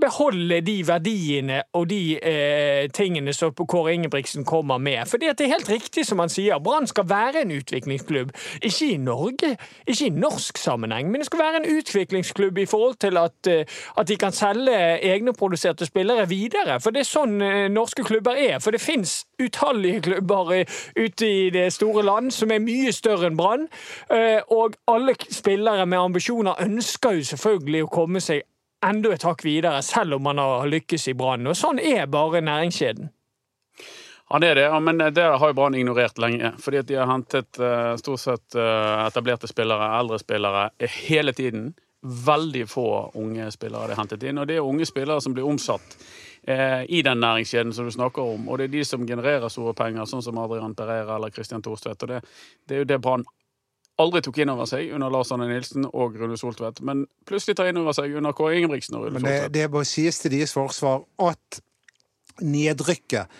beholde 0.00 0.60
de 0.60 0.76
verdiene 0.86 1.62
og 1.72 1.88
de 1.90 2.18
eh, 2.18 2.88
tingene 2.92 3.32
som 3.32 3.54
Kåre 3.56 3.94
Ingebrigtsen 3.94 4.44
kommer 4.44 4.78
med. 4.78 5.06
For 5.08 5.16
det 5.16 5.40
er 5.40 5.52
helt 5.52 5.70
riktig 5.70 6.06
som 6.06 6.18
han 6.18 6.32
sier, 6.32 6.58
Brann 6.58 6.86
skal 6.86 7.08
være 7.08 7.42
en 7.42 7.54
utviklingsklubb. 7.56 8.32
Ikke 8.62 8.90
i 8.92 8.96
Norge, 8.96 9.56
ikke 9.86 10.06
i 10.06 10.12
norsk 10.12 10.58
sammenheng, 10.58 11.10
men 11.10 11.20
det 11.20 11.26
skal 11.26 11.38
være 11.38 11.62
en 11.62 11.78
utviklingsklubb 11.78 12.58
i 12.58 12.66
forhold 12.66 12.94
til 13.00 13.16
at, 13.16 13.46
eh, 13.50 13.64
at 13.98 14.08
de 14.08 14.16
kan 14.16 14.32
selge 14.32 14.76
egenproduserte 15.02 15.86
spillere 15.86 16.28
videre. 16.28 16.80
For 16.80 16.90
det 16.90 17.00
er 17.00 17.10
sånn 17.10 17.40
eh, 17.42 17.68
norske 17.72 18.04
klubber 18.04 18.36
er. 18.36 18.58
For 18.60 18.76
det 18.76 18.80
fins 18.84 19.24
utallige 19.42 20.02
klubber 20.10 20.52
eh, 20.52 20.76
ute 20.96 21.30
i 21.30 21.50
det 21.50 21.70
store 21.72 22.04
land 22.04 22.30
som 22.30 22.52
er 22.52 22.60
mye 22.60 22.92
større 22.92 23.30
enn 23.30 23.36
Brann. 23.36 23.66
Og 24.52 24.76
alle 24.88 25.14
spillere 25.30 25.86
med 25.86 25.98
ambisjoner 25.98 26.60
ønsker 26.62 27.16
jo 27.16 27.24
selvfølgelig 27.24 27.82
å 27.84 27.90
komme 27.92 28.20
seg 28.20 28.44
enda 28.84 29.12
et 29.14 29.24
hakk 29.26 29.44
videre, 29.44 29.82
selv 29.82 30.18
om 30.18 30.26
man 30.26 30.40
har 30.42 30.66
lykkes 30.68 31.08
i 31.08 31.14
Brann. 31.14 31.46
Og 31.46 31.56
sånn 31.56 31.80
er 31.82 32.06
bare 32.10 32.42
næringskjeden. 32.44 33.10
Ja, 34.26 34.38
det 34.42 34.48
er 34.48 34.58
det, 34.58 34.66
ja, 34.66 34.78
men 34.82 34.98
det 34.98 35.22
har 35.22 35.48
jo 35.48 35.54
Brann 35.54 35.74
ignorert 35.78 36.18
lenge. 36.18 36.52
Fordi 36.58 36.82
at 36.82 36.88
de 36.88 36.98
har 36.98 37.06
hentet 37.06 37.60
eh, 37.62 37.92
stort 38.00 38.20
sett 38.20 38.56
eh, 38.58 39.06
etablerte 39.06 39.46
spillere, 39.46 39.92
eldre 40.00 40.18
spillere, 40.18 40.70
eh, 40.78 40.96
hele 41.06 41.32
tiden. 41.32 41.74
Veldig 42.26 42.64
få 42.70 42.88
unge 43.14 43.50
spillere 43.54 43.86
de 43.86 43.94
har 43.94 44.02
hentet 44.02 44.26
inn. 44.26 44.42
Og 44.42 44.48
det 44.50 44.58
er 44.58 44.66
unge 44.66 44.86
spillere 44.86 45.22
som 45.22 45.34
blir 45.34 45.46
omsatt 45.46 45.94
eh, 46.42 46.82
i 46.90 47.04
den 47.06 47.22
næringskjeden 47.22 47.72
som 47.72 47.86
du 47.86 47.94
snakker 47.94 48.34
om. 48.34 48.48
Og 48.48 48.58
det 48.58 48.66
er 48.66 48.74
de 48.74 48.84
som 48.84 49.06
genererer 49.06 49.48
store 49.52 49.74
penger, 49.78 50.10
sånn 50.10 50.26
som 50.26 50.42
Adrian 50.42 50.74
Pereira 50.74 51.20
eller 51.20 51.30
Christian 51.30 51.62
Thorstvedt. 51.62 52.02
Og 52.02 52.14
det, 52.16 52.20
det 52.66 52.76
er 52.76 52.82
jo 52.82 52.90
det 52.90 53.00
Brann 53.06 53.26
aldri 54.02 54.22
tok 54.24 54.38
inn 54.42 54.52
over 54.52 54.68
seg 54.68 54.90
under 54.96 55.12
Lars 55.12 55.30
Arne 55.32 55.48
Nilsen 55.50 55.86
og 55.88 56.16
Rune 56.20 56.36
Soltvedt, 56.40 56.82
men 56.84 57.06
plutselig 57.28 57.56
tar 57.56 57.70
inn 57.70 57.80
over 57.80 57.96
seg 57.96 58.12
under 58.18 58.34
Kåre 58.36 58.58
Ingebrigtsen 58.58 58.98
og 58.98 59.06
Rune 59.06 59.18
Men 59.18 59.28
det, 59.28 59.36
Soltvedt. 59.38 59.54
det 59.56 59.68
må 59.72 59.84
sies 59.88 60.20
til 60.22 60.34
deres 60.36 60.52
forsvar 60.56 61.06
at 61.30 61.60
nedrykket 62.44 63.32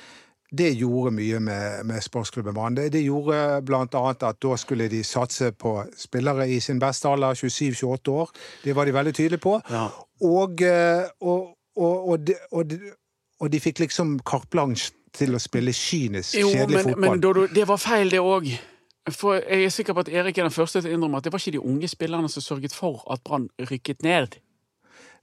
det 0.56 0.70
gjorde 0.78 1.10
mye 1.10 1.40
med, 1.42 1.84
med 1.84 2.02
sportsklubben 2.04 2.54
Brann. 2.54 2.76
Det, 2.76 2.92
det 2.94 3.02
gjorde 3.02 3.58
annet 3.66 4.22
at 4.22 4.38
da 4.42 4.56
skulle 4.56 4.86
de 4.88 5.02
satse 5.04 5.50
på 5.52 5.72
spillere 5.98 6.46
i 6.48 6.60
sin 6.60 6.78
beste 6.80 7.08
alder, 7.10 7.34
27-28 7.34 8.10
år. 8.14 8.30
Det 8.64 8.76
var 8.76 8.86
de 8.86 8.94
veldig 8.94 9.14
tydelige 9.14 9.42
på. 9.42 9.56
Ja. 9.70 9.88
Og, 10.22 10.62
eh, 10.62 11.02
og, 11.20 11.56
og, 11.76 12.08
og, 12.08 12.26
de, 12.26 12.34
og, 12.52 12.70
de, 12.70 12.78
og 13.40 13.52
de 13.52 13.60
fikk 13.60 13.82
liksom 13.84 14.18
carte 14.24 14.48
blanche 14.54 14.92
til 15.16 15.34
å 15.34 15.40
spille 15.42 15.72
kynisk, 15.74 16.38
Jo, 16.38 16.48
kjedelig 16.52 16.76
men, 16.76 16.88
fotball. 16.90 17.10
men 17.10 17.20
Dodo, 17.24 17.46
det 17.52 17.68
var 17.68 17.80
feil, 17.80 18.10
det 18.12 18.20
òg. 18.22 18.48
For 19.12 19.34
jeg 19.38 19.64
er 19.64 19.68
sikker 19.70 19.94
på 19.94 20.00
at 20.00 20.08
Erik 20.08 20.38
er 20.38 20.42
den 20.48 20.50
første 20.54 20.80
til 20.82 20.90
å 20.90 20.94
innrømme 20.96 21.16
at 21.20 21.24
det 21.24 21.32
var 21.32 21.38
ikke 21.38 21.52
de 21.52 21.60
unge 21.62 21.88
spillerne 21.88 22.28
som 22.32 22.42
sørget 22.42 22.74
for 22.74 23.04
at 23.12 23.22
Brann 23.24 23.48
rykket 23.70 24.02
ned. 24.02 24.38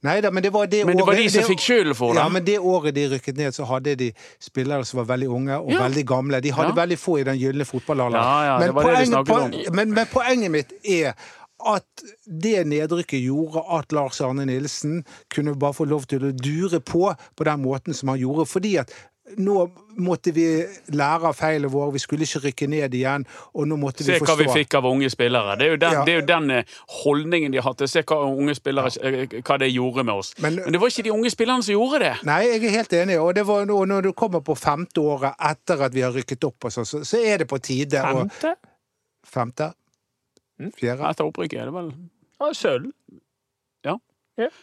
Nei 0.03 0.17
da, 0.19 0.31
men 0.35 0.43
det 0.43 0.51
var 0.51 0.65
det 0.67 0.81
Men 0.85 0.97
det 0.99 1.05
var 1.07 1.15
de 1.15 1.29
som 1.31 1.43
fikk 1.47 1.61
skylden 1.63 1.95
for 1.95 2.11
det. 2.13 2.19
Ja, 2.19 2.27
men 2.29 2.43
det 2.43 2.57
året 2.59 2.95
de 2.95 3.05
rykket 3.13 3.37
ned, 3.39 3.53
så 3.55 3.63
hadde 3.67 3.95
de 3.95 4.09
spillere 4.43 4.83
som 4.85 4.99
var 4.99 5.05
veldig 5.15 5.29
unge 5.31 5.59
og 5.59 5.71
Ja. 5.71 5.79
veldig 5.87 6.05
gamle. 6.07 6.41
De 6.41 6.51
hadde 6.51 6.73
Ja. 6.75 6.81
veldig 6.81 6.97
få 6.99 7.19
i 7.19 7.23
den 7.23 7.39
gylne 7.39 7.63
fotballalderen. 7.65 8.19
Ja, 8.23 8.43
ja, 8.45 8.59
men, 8.59 8.73
poenget- 8.73 9.27
poen- 9.27 9.75
men, 9.75 9.93
men 9.93 10.05
poenget 10.07 10.51
mitt 10.51 10.73
er 10.83 11.13
at 11.65 11.85
det 12.27 12.67
nedrykket 12.67 13.23
gjorde 13.23 13.63
at 13.79 13.91
Lars 13.93 14.19
Arne 14.21 14.45
Nilsen 14.45 15.05
kunne 15.33 15.55
bare 15.55 15.73
få 15.73 15.85
lov 15.87 16.03
til 16.05 16.19
å 16.19 16.31
dure 16.35 16.79
på 16.81 17.15
på 17.37 17.43
den 17.45 17.61
måten 17.63 17.93
som 17.93 18.09
han 18.09 18.19
gjorde. 18.19 18.45
Fordi 18.47 18.75
at 18.79 18.91
nå 19.37 19.71
måtte 20.03 20.33
vi 20.35 20.45
lære 20.91 21.29
av 21.29 21.35
feilene 21.37 21.71
våre, 21.71 21.93
vi 21.95 22.01
skulle 22.03 22.25
ikke 22.27 22.41
rykke 22.47 22.67
ned 22.67 22.95
igjen, 22.97 23.23
og 23.55 23.67
nå 23.69 23.77
måtte 23.79 24.03
Se 24.03 24.17
vi 24.17 24.25
hva 24.25 24.35
vi 24.37 24.47
fikk 24.51 24.75
av 24.79 24.87
unge 24.89 25.09
spillere. 25.13 25.55
Det 25.59 25.67
er 25.67 25.71
jo 25.71 25.77
den, 25.79 25.93
Ja. 25.93 26.03
det 26.03 26.13
er 26.13 26.19
jo 26.19 26.25
den 26.27 26.51
eh, 26.51 26.63
holdningen 27.03 27.51
de 27.53 27.61
har 27.61 27.69
hatt. 27.71 27.85
Se 27.89 28.03
hva 28.03 28.19
unge 28.27 28.55
spillere 28.55 28.91
ja. 28.91 29.25
hva 29.39 29.57
det 29.59 29.71
gjorde 29.71 30.03
med 30.03 30.13
oss. 30.13 30.33
Men- 30.39 30.55
Men, 30.55 30.73
det 30.73 30.81
var 30.81 30.87
ikke 30.87 31.03
de 31.03 31.11
unge 31.11 31.29
spillerne 31.31 31.63
som 31.63 31.73
gjorde 31.73 31.99
det. 31.99 32.13
Nei, 32.23 32.41
jeg 32.47 32.63
er 32.65 32.69
helt 32.69 32.93
enig. 32.93 33.19
Og, 33.19 33.35
det 33.35 33.47
var, 33.47 33.71
og 33.71 33.87
når 33.87 34.01
du 34.01 34.11
kommer 34.11 34.39
på 34.41 34.55
femte 34.55 34.99
året 35.01 35.33
etter 35.39 35.81
at 35.81 35.93
vi 35.93 36.01
har 36.01 36.11
rykket 36.11 36.43
opp, 36.43 36.65
og 36.65 36.71
så, 36.71 36.83
så, 36.85 37.03
så 37.03 37.17
er 37.17 37.37
det 37.37 37.47
på 37.47 37.57
tide 37.61 38.01
Femte? 38.01 38.29
Femte? 38.29 38.55
Femte? 39.25 39.73
Fjerde? 40.77 41.09
Etter 41.09 41.25
opprykket 41.25 41.61
er 41.61 41.65
det 41.65 41.73
vel 41.73 41.93
sølv. 42.53 42.91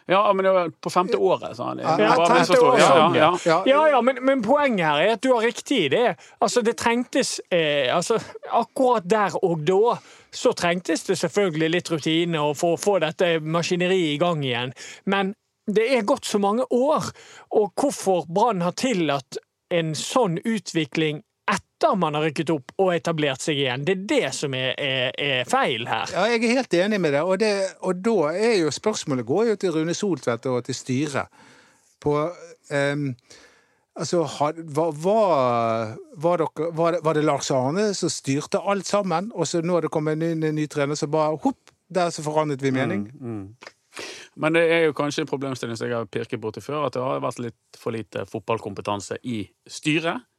Ja, 0.06 0.32
men 0.32 0.44
det 0.44 0.52
var 0.52 0.70
på 0.82 0.90
femte 0.90 1.16
året, 1.16 1.56
sa 1.56 1.68
han. 1.68 1.78
Ja, 1.78 2.14
sånn, 2.44 2.78
ja, 2.80 2.94
ja. 3.14 3.28
Ja, 3.44 3.58
Ja, 3.66 3.82
ja, 3.94 4.00
men, 4.02 4.18
men 4.26 4.42
poenget 4.42 4.86
her 4.86 5.02
er 5.04 5.12
at 5.14 5.22
du 5.22 5.30
har 5.30 5.44
riktig 5.46 5.84
i 5.84 5.90
det. 5.92 6.16
Altså, 6.42 6.62
det 6.66 6.74
trengtes 6.80 7.36
eh, 7.54 7.86
altså, 7.94 8.18
Akkurat 8.50 9.06
der 9.06 9.36
og 9.44 9.62
da 9.68 9.94
så 10.30 10.52
trengtes 10.58 11.06
det 11.06 11.18
selvfølgelig 11.18 11.70
litt 11.70 11.90
rutine 11.90 12.42
og 12.42 12.56
for 12.58 12.74
å 12.74 12.80
få 12.80 12.98
dette 13.02 13.36
maskineriet 13.42 14.16
i 14.16 14.18
gang 14.22 14.42
igjen. 14.46 14.74
Men 15.10 15.34
det 15.70 15.86
er 15.94 16.06
gått 16.06 16.26
så 16.26 16.38
mange 16.42 16.66
år, 16.74 17.10
og 17.54 17.72
hvorfor 17.78 18.26
Brann 18.26 18.62
har 18.66 18.74
tillatt 18.78 19.38
en 19.70 19.94
sånn 19.94 20.38
utvikling 20.42 21.22
etter 21.80 21.96
man 21.96 22.14
har 22.14 22.26
rykket 22.28 22.50
opp 22.52 22.72
og 22.78 22.92
etablert 22.94 23.40
seg 23.40 23.58
igjen, 23.62 23.84
det 23.84 23.94
er 23.94 24.06
det 24.10 24.32
som 24.36 24.54
er, 24.54 24.74
er, 24.76 25.12
er 25.16 25.48
feil 25.48 25.86
her. 25.88 26.10
Ja, 26.12 26.26
jeg 26.28 26.44
er 26.44 26.58
helt 26.60 26.74
enig 26.76 27.00
med 27.00 27.14
det. 27.16 27.22
Og, 27.24 27.38
det. 27.40 27.52
og 27.80 28.02
da 28.04 28.32
er 28.34 28.58
jo 28.60 28.72
spørsmålet 28.74 29.26
går 29.26 29.52
jo 29.52 29.60
til 29.60 29.72
Rune 29.78 29.94
Soltvedt 29.96 30.48
og 30.50 30.64
til 30.66 30.76
styret. 30.76 31.46
På 32.00 32.18
um, 32.70 33.14
Altså, 34.00 34.22
var, 34.22 34.92
var, 35.02 35.96
var, 36.14 36.38
dere, 36.40 36.68
var, 36.72 36.92
det, 36.94 37.00
var 37.04 37.14
det 37.14 37.24
Lars 37.26 37.50
Arne 37.50 37.88
som 37.98 38.08
styrte 38.08 38.60
alt 38.62 38.86
sammen, 38.86 39.32
og 39.34 39.48
så 39.50 39.60
nå 39.60 39.76
er 39.76 39.84
det 39.84 39.90
kommet 39.92 40.14
en 40.14 40.22
ny, 40.22 40.46
en 40.46 40.56
ny 40.56 40.64
trener, 40.70 40.96
som 40.96 41.10
bare 41.10 41.34
hopp, 41.42 41.74
der 41.90 42.12
så 42.14 42.22
forandret 42.24 42.62
vi 42.62 42.70
mening? 42.72 43.02
Men 44.40 44.56
det 44.56 44.62
er 44.72 44.86
jo 44.86 44.94
kanskje 44.96 45.26
en 45.26 45.28
problemstilling 45.28 45.76
som 45.76 45.90
jeg 45.90 45.98
har 45.98 46.08
pirket 46.08 46.40
borti 46.40 46.62
før, 46.64 46.86
at 46.86 46.96
det 46.96 47.02
har 47.02 47.20
vært 47.20 47.42
litt 47.42 47.80
for 47.82 47.92
lite 47.92 48.24
fotballkompetanse 48.30 49.18
i 49.26 49.42
styret. 49.68 50.29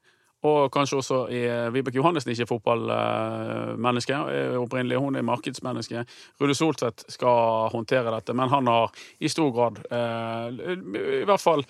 Og 0.47 0.71
kanskje 0.73 0.97
også 0.97 1.17
i 1.29 1.41
eh, 1.45 1.67
Vibeke 1.73 1.99
Johannessen 1.99 2.31
ikke 2.33 2.47
er 2.47 2.49
fotballmenneske. 2.49 4.17
eh, 4.33 4.55
Opprinnelig 4.57 4.97
hun 5.01 5.19
er 5.19 5.25
markedsmenneske. 5.27 6.01
Rune 6.41 6.55
Soltvedt 6.57 7.05
skal 7.13 7.69
håndtere 7.73 8.13
dette, 8.15 8.33
men 8.37 8.49
han 8.49 8.69
har 8.71 8.89
i 9.21 9.29
stor 9.29 9.51
grad, 9.53 9.77
eh, 9.91 10.73
i 11.21 11.25
hvert 11.29 11.43
fall 11.43 11.65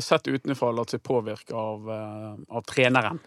sett 0.00 0.30
utenfra, 0.32 0.70
latt 0.72 0.94
seg 0.94 1.02
påvirke 1.04 1.52
av, 1.52 1.90
av 2.48 2.62
treneren 2.64 3.18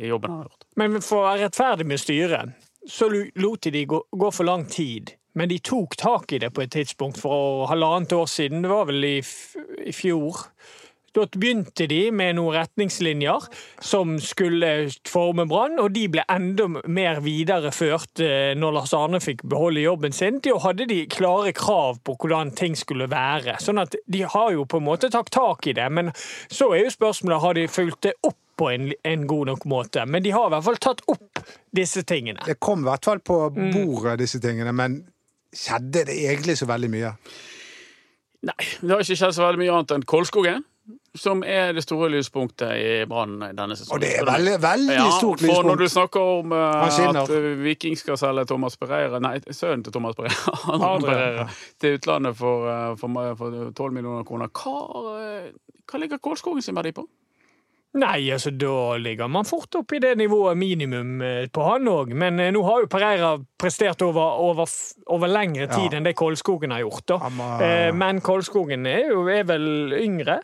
i 0.00 0.08
jobben 0.08 0.32
han 0.32 0.38
har 0.38 0.46
gjort. 0.46 0.64
Men 0.80 1.02
for 1.04 1.20
å 1.20 1.26
være 1.26 1.42
rettferdig 1.42 1.84
med 1.90 2.00
styret, 2.00 2.54
så 2.88 3.10
lot 3.12 3.68
de 3.68 3.82
gå, 3.84 3.98
gå 4.08 4.30
for 4.32 4.48
lang 4.48 4.64
tid. 4.72 5.12
Men 5.36 5.50
de 5.52 5.58
tok 5.60 5.98
tak 6.00 6.32
i 6.32 6.40
det 6.40 6.48
på 6.56 6.64
et 6.64 6.72
tidspunkt 6.72 7.20
for 7.20 7.68
halvannet 7.68 8.16
år 8.16 8.26
siden. 8.32 8.64
Det 8.64 8.72
var 8.72 8.88
vel 8.88 9.04
i, 9.04 9.18
i 9.84 9.92
fjor. 9.92 10.46
Da 11.16 11.24
begynte 11.26 11.88
de 11.90 11.98
med 12.14 12.36
noen 12.38 12.54
retningslinjer 12.54 13.46
som 13.82 14.12
skulle 14.22 14.68
forme 15.10 15.46
Brann, 15.50 15.80
og 15.82 15.90
de 15.96 16.04
ble 16.12 16.22
enda 16.30 16.68
mer 16.86 17.18
videreført 17.24 18.22
eh, 18.22 18.52
når 18.58 18.76
Lars 18.76 18.94
Arne 18.94 19.18
fikk 19.22 19.42
beholde 19.50 19.82
jobben 19.82 20.14
sin. 20.14 20.38
Da 20.44 20.54
hadde 20.62 20.86
de 20.90 21.00
klare 21.10 21.54
krav 21.56 21.98
på 22.06 22.14
hvordan 22.20 22.54
ting 22.54 22.78
skulle 22.78 23.10
være. 23.10 23.58
Sånn 23.62 23.82
at 23.82 23.98
de 24.06 24.22
har 24.22 24.54
jo 24.54 24.68
på 24.70 24.78
en 24.78 24.86
måte 24.86 25.10
tatt 25.10 25.32
tak 25.34 25.66
i 25.66 25.74
det. 25.74 25.88
Men 25.90 26.12
så 26.46 26.70
er 26.76 26.84
jo 26.84 26.94
spørsmålet 26.94 27.42
har 27.42 27.58
de 27.58 27.66
fulgt 27.70 28.04
det 28.06 28.14
opp 28.22 28.38
på 28.60 28.70
en, 28.70 28.90
en 29.08 29.26
god 29.26 29.50
nok 29.50 29.66
måte. 29.72 30.06
Men 30.06 30.22
de 30.22 30.34
har 30.36 30.46
i 30.46 30.54
hvert 30.54 30.66
fall 30.68 30.82
tatt 30.84 31.02
opp 31.10 31.42
disse 31.74 32.04
tingene. 32.06 32.44
Det 32.46 32.60
kom 32.62 32.84
i 32.84 32.90
hvert 32.90 33.08
fall 33.08 33.22
på 33.24 33.46
bordet, 33.56 34.18
disse 34.20 34.38
tingene, 34.42 34.74
men 34.76 35.00
skjedde 35.50 36.04
det 36.06 36.18
egentlig 36.28 36.58
så 36.60 36.68
veldig 36.70 36.90
mye? 36.92 37.14
Nei, 38.46 38.66
det 38.80 38.92
har 38.92 39.02
ikke 39.02 39.18
skjedd 39.18 39.36
så 39.36 39.48
veldig 39.48 39.60
mye 39.60 39.72
annet 39.74 39.96
enn 39.96 40.04
Kolskogen. 40.08 40.66
Som 41.18 41.42
er 41.42 41.72
det 41.74 41.82
store 41.82 42.08
lyspunktet 42.12 42.70
i 42.78 43.04
Brann 43.10 43.40
denne 43.56 43.74
sesongen. 43.76 43.96
Og 43.96 44.00
det 44.04 44.10
er 44.20 44.26
veldig, 44.28 44.56
veldig 44.62 44.94
Ja, 44.94 45.08
stort 45.18 45.40
for 45.42 45.66
når 45.66 45.80
du 45.82 45.86
snakker 45.90 46.20
om 46.38 46.52
uh, 46.52 46.86
at 46.86 47.30
eh, 47.34 47.48
Viking 47.64 47.96
skal 47.98 48.16
selge 48.20 48.44
Thomas 48.46 48.76
Pereira 48.78 49.18
Nei, 49.18 49.40
sønnen 49.50 49.82
til 49.82 49.92
Thomas 49.92 50.14
Pereira, 50.14 50.54
han 50.68 50.80
Adrian, 50.80 51.02
Pereira 51.08 51.48
til 51.82 51.96
utlandet 51.98 52.36
for, 52.38 52.68
eh, 52.70 52.92
for, 53.00 53.34
for 53.40 53.56
12 53.74 53.92
millioner 53.96 54.22
kroner. 54.28 54.52
Hva, 54.54 54.76
hva 55.90 55.98
ligger 56.04 56.22
Kålskogen 56.22 56.62
sin 56.62 56.78
verdi 56.78 56.92
på? 56.94 57.06
Nei, 57.98 58.28
altså 58.30 58.52
da 58.54 58.94
ligger 59.02 59.26
man 59.26 59.42
fort 59.48 59.74
opp 59.80 59.90
i 59.96 59.98
det 59.98 60.12
nivået 60.20 60.54
minimum 60.54 61.16
på 61.50 61.64
han 61.66 61.88
òg. 61.90 62.12
Men 62.14 62.38
eh, 62.38 62.52
nå 62.54 62.62
har 62.62 62.84
jo 62.84 62.90
Pereira 62.92 63.32
prestert 63.58 64.04
over, 64.06 64.38
over, 64.46 64.70
over 65.10 65.26
lengre 65.32 65.66
tid 65.72 65.88
Ja. 65.90 65.98
enn 65.98 66.06
det 66.06 66.14
Kolskogen 66.14 66.70
har 66.70 66.84
gjort. 66.84 67.02
da. 67.10 67.18
Han 67.26 67.34
må- 67.34 67.50
Eh, 67.66 67.90
Men 67.92 68.20
Kolskogen 68.22 68.86
er 68.86 69.08
jo 69.10 69.26
er 69.26 69.42
vel 69.42 69.92
yngre. 69.98 70.38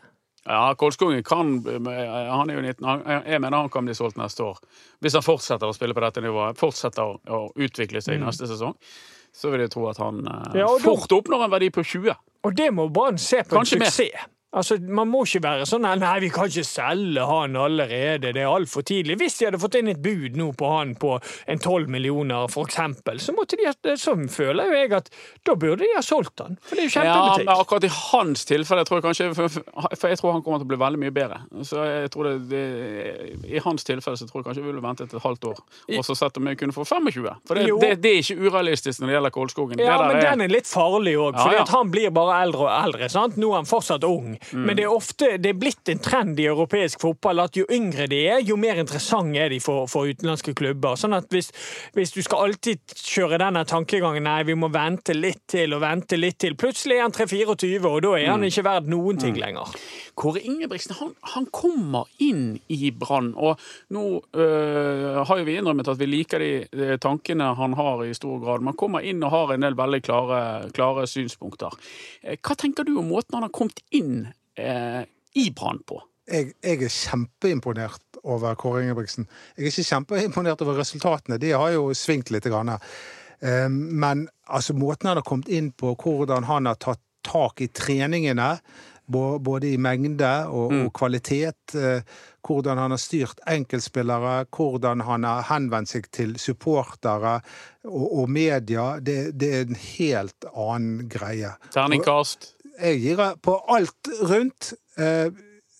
Ja, 0.47 0.75
Kolskogen 0.79 1.23
kan 1.27 1.57
eh, 1.67 2.31
Han 2.31 2.49
er 2.49 2.55
jo 2.55 2.61
19. 2.63 2.85
Han, 2.87 3.03
jeg 3.27 3.41
mener 3.43 3.57
han 3.65 3.69
kan 3.73 3.87
bli 3.87 3.95
solgt 3.97 4.19
neste 4.19 4.45
år. 4.47 4.61
Hvis 5.03 5.17
han 5.19 5.25
fortsetter 5.25 5.67
å 5.67 5.75
spille 5.75 5.97
på 5.97 6.03
dette 6.05 6.23
nivået, 6.23 6.57
fortsetter 6.59 7.17
å, 7.27 7.41
utvikle 7.55 8.01
seg 8.03 8.21
neste 8.23 8.47
sesong, 8.47 8.77
så 9.35 9.51
vil 9.51 9.65
jeg 9.65 9.73
tro 9.75 9.89
at 9.91 9.99
han 10.01 10.23
eh, 10.23 10.47
Mm. 10.47 10.61
Ja, 10.61 10.71
fort 10.81 11.11
oppnår 11.11 11.45
en 11.45 11.51
verdi 11.51 11.69
på 11.73 11.83
20. 11.83 12.15
Og 12.47 12.55
det 12.55 12.71
må 12.71 12.87
Brann 12.93 13.19
se 13.19 13.43
på 13.43 13.57
Kanskje 13.57 13.81
en 13.81 13.83
mer. 13.83 14.27
Altså, 14.57 14.77
Man 14.81 15.09
må 15.11 15.23
ikke 15.27 15.41
være 15.45 15.65
sånn 15.69 15.85
Nei, 15.87 16.13
vi 16.23 16.29
kan 16.33 16.49
ikke 16.49 16.65
selge 16.67 17.23
han 17.29 17.55
allerede, 17.59 18.31
det 18.33 18.41
er 18.43 18.49
altfor 18.49 18.83
tidlig. 18.87 19.17
Hvis 19.21 19.37
de 19.39 19.47
hadde 19.49 19.59
fått 19.61 19.77
inn 19.79 19.91
et 19.91 20.01
bud 20.03 20.37
nå 20.39 20.49
på 20.57 20.71
han 20.73 20.95
på 20.99 21.15
en 21.47 21.59
12 21.61 21.87
millioner, 21.93 22.47
for 22.51 22.67
eksempel, 22.67 23.21
så 23.23 23.35
måtte 23.37 23.59
de 23.59 23.95
Sånn 23.97 24.27
føler 24.31 24.69
jo 24.71 24.77
jeg 24.77 24.91
at 24.97 25.09
da 25.47 25.55
burde 25.59 25.83
de 25.83 25.89
ha 25.95 26.01
solgt 26.05 26.41
han. 26.43 26.57
For 26.67 26.77
det 26.79 26.85
er 26.85 26.89
jo 26.89 26.93
Ja, 26.97 27.03
men 27.03 27.13
kjempebutikk. 27.13 27.61
akkurat 27.63 27.87
i 27.87 27.91
hans 27.97 28.45
tilfelle 28.49 28.85
tror 28.87 28.99
jeg 28.99 29.05
kanskje, 29.07 29.29
for, 29.37 29.57
for 29.97 30.11
jeg 30.11 30.19
tror 30.21 30.35
han 30.35 30.43
kommer 30.45 30.61
til 30.61 30.67
å 30.67 30.71
bli 30.73 30.79
veldig 30.81 31.01
mye 31.01 31.13
bedre. 31.15 31.39
Så 31.67 31.83
jeg 31.87 32.11
tror 32.13 32.29
det, 32.29 32.35
det, 32.51 32.63
I 33.53 33.61
hans 33.65 33.83
tilfelle 33.87 34.17
så 34.19 34.27
tror 34.29 34.41
jeg 34.41 34.47
kanskje 34.49 34.63
vi 34.65 34.71
ville 34.71 34.83
ventet 34.83 35.13
et 35.13 35.23
halvt 35.23 35.49
år 35.51 35.59
og 35.97 36.05
så 36.05 36.15
sett 36.17 36.37
om 36.37 36.47
vi 36.47 36.55
kunne 36.59 36.75
få 36.75 36.83
25. 36.85 37.27
For 37.47 37.57
det, 37.57 37.65
det, 37.81 37.91
det 38.03 38.11
er 38.13 38.19
ikke 38.23 38.47
urealistisk 38.47 39.01
når 39.01 39.09
det 39.11 39.15
gjelder 39.17 39.33
Kolskogen. 39.37 39.81
Ja, 39.81 39.97
men 40.07 40.17
er... 40.19 40.25
den 40.31 40.45
er 40.47 40.51
litt 40.53 40.69
farlig 40.69 41.15
òg, 41.19 41.37
Ja, 41.37 41.43
for 41.45 41.55
ja. 41.57 41.63
han 41.73 41.91
blir 41.93 42.11
bare 42.15 42.41
eldre 42.45 42.67
og 42.67 42.71
eldre. 42.73 43.09
sant? 43.11 43.37
Nå 43.39 43.51
er 43.53 43.61
han 43.61 43.69
fortsatt 43.69 44.05
ung, 44.07 44.35
Mm. 44.53 44.63
men 44.65 44.77
det 44.77 44.83
er 44.85 44.93
ofte 44.93 45.29
det 45.41 45.49
er 45.51 45.57
blitt 45.59 45.89
en 45.91 45.99
trend 45.99 46.39
i 46.39 46.45
europeisk 46.47 47.01
fotball 47.03 47.41
at 47.43 47.57
jo 47.57 47.65
yngre 47.73 48.07
de 48.07 48.19
er, 48.31 48.39
jo 48.47 48.55
mer 48.59 48.79
interessant 48.79 49.35
er 49.35 49.49
de 49.51 49.59
for, 49.59 49.87
for 49.91 50.07
utenlandske 50.07 50.53
klubber. 50.55 50.95
Sånn 50.99 51.15
at 51.17 51.27
hvis, 51.33 51.49
hvis 51.97 52.13
du 52.15 52.21
skal 52.23 52.45
alltid 52.47 52.79
kjøre 52.95 53.39
denne 53.41 53.65
tankegangen 53.67 54.23
nei, 54.23 54.43
vi 54.47 54.55
må 54.55 54.69
vente 54.73 55.15
litt 55.17 55.41
til 55.51 55.73
og 55.75 55.81
vente 55.83 56.17
litt 56.19 56.37
til, 56.43 56.55
plutselig 56.59 56.97
er 56.99 57.05
han 57.07 57.15
3-24, 57.15 57.83
og 57.89 58.01
da 58.05 58.13
er 58.19 58.29
han 58.31 58.39
Mm. 58.43 58.47
ikke 58.51 58.63
verdt 58.67 58.87
noen 58.91 59.17
ting 59.19 59.35
lenger. 59.39 59.71
Kåre 60.17 60.41
Ingebrigtsen 60.45 60.95
han, 60.99 61.11
han 61.33 61.45
kommer 61.53 62.05
inn 62.23 62.59
i 62.73 62.91
Brann, 62.91 63.33
og 63.35 63.59
nå 63.93 64.03
øh, 64.33 65.23
har 65.27 65.39
jo 65.41 65.45
vi 65.47 65.57
innrømmet 65.59 65.89
at 65.91 65.99
vi 65.99 66.07
liker 66.09 66.39
de, 66.41 66.51
de 66.71 66.97
tankene 67.01 67.51
han 67.57 67.73
har 67.77 68.03
i 68.05 68.13
stor 68.17 68.39
grad. 68.43 68.61
Man 68.65 68.77
kommer 68.77 69.05
inn 69.05 69.23
og 69.25 69.33
har 69.33 69.53
en 69.55 69.65
del 69.65 69.77
veldig 69.77 70.01
klare, 70.05 70.39
klare 70.77 71.05
synspunkter. 71.09 71.73
Eh, 72.23 72.37
Hva 72.41 72.55
tenker 72.57 72.87
du 72.87 72.95
om 73.01 73.09
måten 73.11 73.37
han 73.37 73.45
har 73.47 73.53
kommet 73.53 73.81
inn 73.91 74.27
eh, 74.57 75.03
i 75.35 75.49
Brann 75.55 75.79
på? 75.87 76.01
Jeg, 76.27 76.53
jeg 76.63 76.81
er 76.83 76.91
kjempeimponert 76.91 78.19
over 78.27 78.57
Kåre 78.59 78.81
Ingebrigtsen. 78.83 79.27
Jeg 79.55 79.63
er 79.63 79.71
ikke 79.71 79.87
kjempeimponert 79.91 80.61
over 80.65 80.81
resultatene, 80.81 81.37
de 81.39 81.53
har 81.55 81.71
jo 81.77 81.87
svingt 81.95 82.33
litt. 82.35 82.49
Grann. 82.51 82.73
Eh, 83.39 83.69
Men 83.69 84.27
altså, 84.49 84.73
måten 84.75 85.07
han 85.07 85.21
har 85.21 85.27
kommet 85.27 85.47
inn 85.47 85.71
på, 85.71 85.95
hvordan 85.95 86.43
han 86.49 86.65
har 86.67 86.75
tatt 86.75 87.03
tak 87.27 87.61
i 87.61 87.67
treningene 87.67 88.57
både 89.07 89.69
i 89.71 89.77
mengde 89.79 90.29
og, 90.51 90.73
og 90.73 90.89
kvalitet. 90.95 91.75
eh, 91.75 92.01
Hvordan 92.47 92.77
han 92.79 92.91
har 92.91 92.99
styrt 92.99 93.39
enkeltspillere, 93.47 94.45
hvordan 94.55 95.01
han 95.03 95.23
har 95.27 95.41
henvendt 95.49 95.89
seg 95.91 96.05
til 96.15 96.35
supportere 96.39 97.41
og, 97.83 98.05
og 98.21 98.29
media. 98.31 98.99
Det, 99.03 99.33
det 99.35 99.49
er 99.53 99.65
en 99.65 99.79
helt 99.79 100.47
annen 100.53 101.09
greie. 101.11 101.49
Terningkast. 101.75 102.53
Jeg 102.81 102.99
gir 103.01 103.21
på 103.41 103.55
alt 103.73 104.09
rundt 104.29 104.73
eh, 104.97 105.29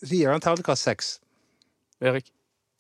så 0.02 0.10
gir 0.12 0.24
jeg 0.28 0.34
en 0.36 0.42
terningkast 0.42 0.84
seks. 0.88 1.12
Erik? 2.02 2.32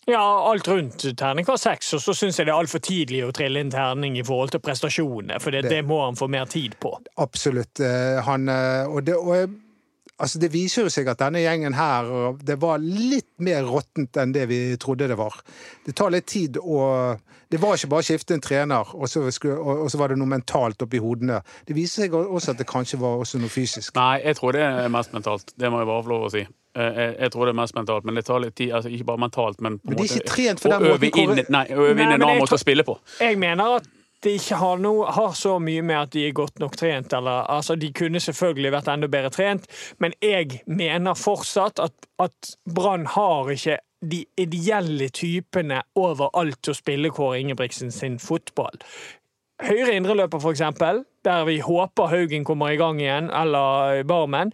Ja, 0.07 0.21
alt 0.51 0.67
rundt 0.71 1.03
terningkast 1.19 1.63
seks, 1.67 1.89
og 1.97 2.00
så 2.01 2.13
syns 2.15 2.38
jeg 2.39 2.47
det 2.47 2.53
er 2.53 2.62
altfor 2.62 2.79
tidlig 2.79 3.25
å 3.27 3.31
trille 3.36 3.59
inn 3.59 3.71
terning 3.74 4.15
i 4.17 4.24
forhold 4.24 4.53
til 4.53 4.62
prestasjonene, 4.63 5.39
for 5.43 5.51
det, 5.51 5.63
Det- 5.63 5.69
det 5.71 5.86
må 5.86 5.97
han 6.05 6.15
få 6.15 6.29
mer 6.29 6.45
tid 6.45 6.77
på. 6.79 6.93
Absolutt. 7.17 7.79
Eh, 7.79 8.21
Han, 8.24 8.47
eh, 8.50 8.86
og 8.88 9.03
det, 9.03 9.15
og 9.17 9.36
jeg, 9.36 9.50
altså 10.17 10.39
det 10.41 10.50
viser 10.53 10.86
jo 10.88 10.89
seg 10.93 11.07
at 11.12 11.19
denne 11.21 11.41
gjengen 11.43 11.75
her 11.77 12.07
det 12.45 12.57
var 12.62 12.81
litt 12.83 13.29
mer 13.43 13.63
råttent 13.69 14.17
enn 14.21 14.33
det 14.36 14.47
vi 14.50 14.59
trodde 14.81 15.07
det 15.12 15.17
var. 15.19 15.36
Det 15.86 15.95
tar 15.97 16.13
litt 16.13 16.27
tid 16.29 16.57
å 16.62 17.17
Det 17.47 17.62
var 17.62 17.77
ikke 17.77 17.88
bare 17.93 18.03
å 18.03 18.07
skifte 18.09 18.33
en 18.36 18.41
trener, 18.43 18.89
og 18.93 19.07
så, 19.07 19.21
skulle, 19.31 19.55
og, 19.55 19.86
og 19.86 19.91
så 19.91 19.97
var 20.01 20.12
det 20.12 20.17
noe 20.19 20.27
mentalt 20.27 20.81
oppi 20.83 21.00
hodene. 21.00 21.38
Det 21.63 21.75
viser 21.77 22.03
seg 22.03 22.15
også 22.17 22.51
at 22.51 22.59
det 22.59 22.65
kanskje 22.67 23.00
var 23.00 23.21
også 23.21 23.39
noe 23.39 23.47
fysisk. 23.47 23.93
Nei, 23.95 24.17
jeg 24.25 24.36
tror 24.36 24.57
det 24.57 24.65
er 24.67 24.89
mest 24.91 25.13
mentalt. 25.15 25.53
Det 25.55 25.69
må 25.71 25.79
jeg 25.79 25.88
bare 25.88 26.03
få 26.03 26.12
lov 26.12 26.25
å 26.27 26.31
si. 26.33 26.41
Eh, 26.43 26.91
Jeg, 26.97 27.13
jeg 27.21 27.31
tror 27.31 27.47
det 27.47 27.53
er 27.53 27.59
mest 27.62 27.75
mentalt, 27.79 28.03
men 28.03 28.19
det 28.19 28.25
tar 28.27 28.43
litt 28.43 28.55
tid. 28.59 28.74
Altså, 28.75 28.91
ikke 28.91 29.07
bare 29.07 29.24
mentalt, 29.24 29.62
men 29.63 29.79
på 29.79 29.93
en 29.95 29.95
måte 29.95 30.67
å 30.67 30.91
øve 30.91 31.07
inn, 31.24 31.39
nei, 31.55 31.63
øve 31.71 31.95
inn 31.95 32.12
en 32.17 32.21
annen 32.27 32.41
måte 32.43 32.59
å 32.59 32.62
spille 32.62 32.83
på. 32.83 32.97
Jeg 33.24 33.39
mener 33.39 33.77
at 33.79 33.88
det 34.24 34.38
ikke 34.39 34.57
har, 34.62 34.79
noe, 34.81 35.09
har 35.13 35.33
så 35.38 35.57
mye 35.62 35.83
med 35.86 36.00
at 36.00 36.13
de 36.15 36.24
er 36.27 36.38
godt 36.38 36.62
nok 36.62 36.77
trent. 36.79 37.13
Eller, 37.13 37.45
altså, 37.53 37.75
de 37.77 37.91
kunne 37.95 38.21
selvfølgelig 38.24 38.74
vært 38.74 38.89
enda 38.93 39.09
bedre 39.12 39.33
trent, 39.33 39.67
men 40.01 40.15
jeg 40.24 40.63
mener 40.65 41.17
fortsatt 41.17 41.81
at, 41.83 42.09
at 42.21 42.55
Brann 42.65 43.05
har 43.13 43.51
ikke 43.53 43.77
de 44.01 44.24
ideelle 44.38 45.09
typene 45.09 45.81
overalt 45.97 46.59
til 46.62 46.74
å 46.74 46.77
spille 46.77 47.13
Kåre 47.13 47.39
Ingebrigtsen 47.41 47.93
sin 47.93 48.19
fotball. 48.21 48.77
Høyre 49.63 49.95
indreløper, 49.97 50.41
for 50.41 50.53
eksempel, 50.53 51.01
der 51.25 51.47
vi 51.47 51.57
håper 51.65 52.12
Haugen 52.12 52.45
kommer 52.45 52.74
i 52.74 52.77
gang 52.77 53.01
igjen, 53.01 53.31
eller 53.33 54.03
Barmen. 54.05 54.53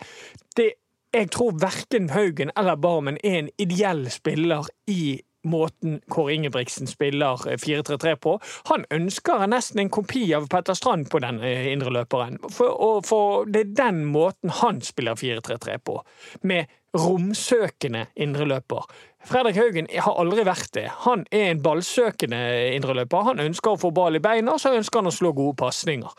Det, 0.55 0.69
jeg 1.13 1.29
tror 1.35 1.59
verken 1.59 2.09
Haugen 2.13 2.53
eller 2.57 2.79
Barmen 2.79 3.19
er 3.23 3.41
en 3.41 3.51
ideell 3.61 4.07
spiller 4.11 4.69
i 4.89 5.19
måten 5.43 5.99
Kåre 6.11 6.33
Ingebrigtsen 6.33 6.87
spiller 6.87 7.47
eh, 7.49 7.57
4-3-3 7.57 8.15
på. 8.15 8.37
Han 8.71 8.85
ønsker 8.93 9.47
nesten 9.47 9.83
en 9.83 9.93
kopi 9.93 10.25
av 10.37 10.47
Petter 10.51 10.77
Strand 10.77 11.09
på 11.11 11.21
den 11.23 11.41
indre 11.43 11.71
indreløperen. 11.73 12.39
For, 12.51 13.01
for 13.05 13.49
det 13.49 13.67
er 13.67 13.75
den 13.85 14.05
måten 14.05 14.53
han 14.61 14.81
spiller 14.81 15.15
4-3-3 15.19 15.77
på. 15.83 15.99
Med 16.41 16.71
romsøkende 16.93 18.05
indreløper. 18.15 18.85
Fredrik 19.25 19.55
Haugen 19.55 19.87
har 19.89 20.19
aldri 20.19 20.43
vært 20.45 20.73
det. 20.75 20.85
Han 21.07 21.23
er 21.31 21.49
en 21.49 21.61
ballsøkende 21.63 22.41
indreløper. 22.75 23.23
Han 23.29 23.41
ønsker 23.41 23.73
å 23.73 23.79
få 23.79 23.93
ball 23.95 24.19
i 24.19 24.21
beina, 24.23 24.53
og 24.53 24.61
så 24.61 24.75
ønsker 24.77 25.01
han 25.01 25.09
å 25.09 25.15
slå 25.15 25.31
gode 25.33 25.55
pasninger. 25.63 26.11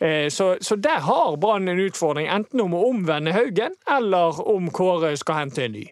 Eh, 0.00 0.28
Så, 0.32 0.56
så 0.60 0.76
der 0.76 1.04
har 1.04 1.36
Brann 1.36 1.68
en 1.68 1.80
utfordring, 1.80 2.28
enten 2.28 2.60
om 2.64 2.74
å 2.74 2.86
omvende 2.88 3.36
Haugen, 3.36 3.76
eller 3.86 4.40
om 4.48 4.70
Kåre 4.70 5.14
skal 5.16 5.44
hente 5.44 5.64
en 5.64 5.76
ny. 5.78 5.86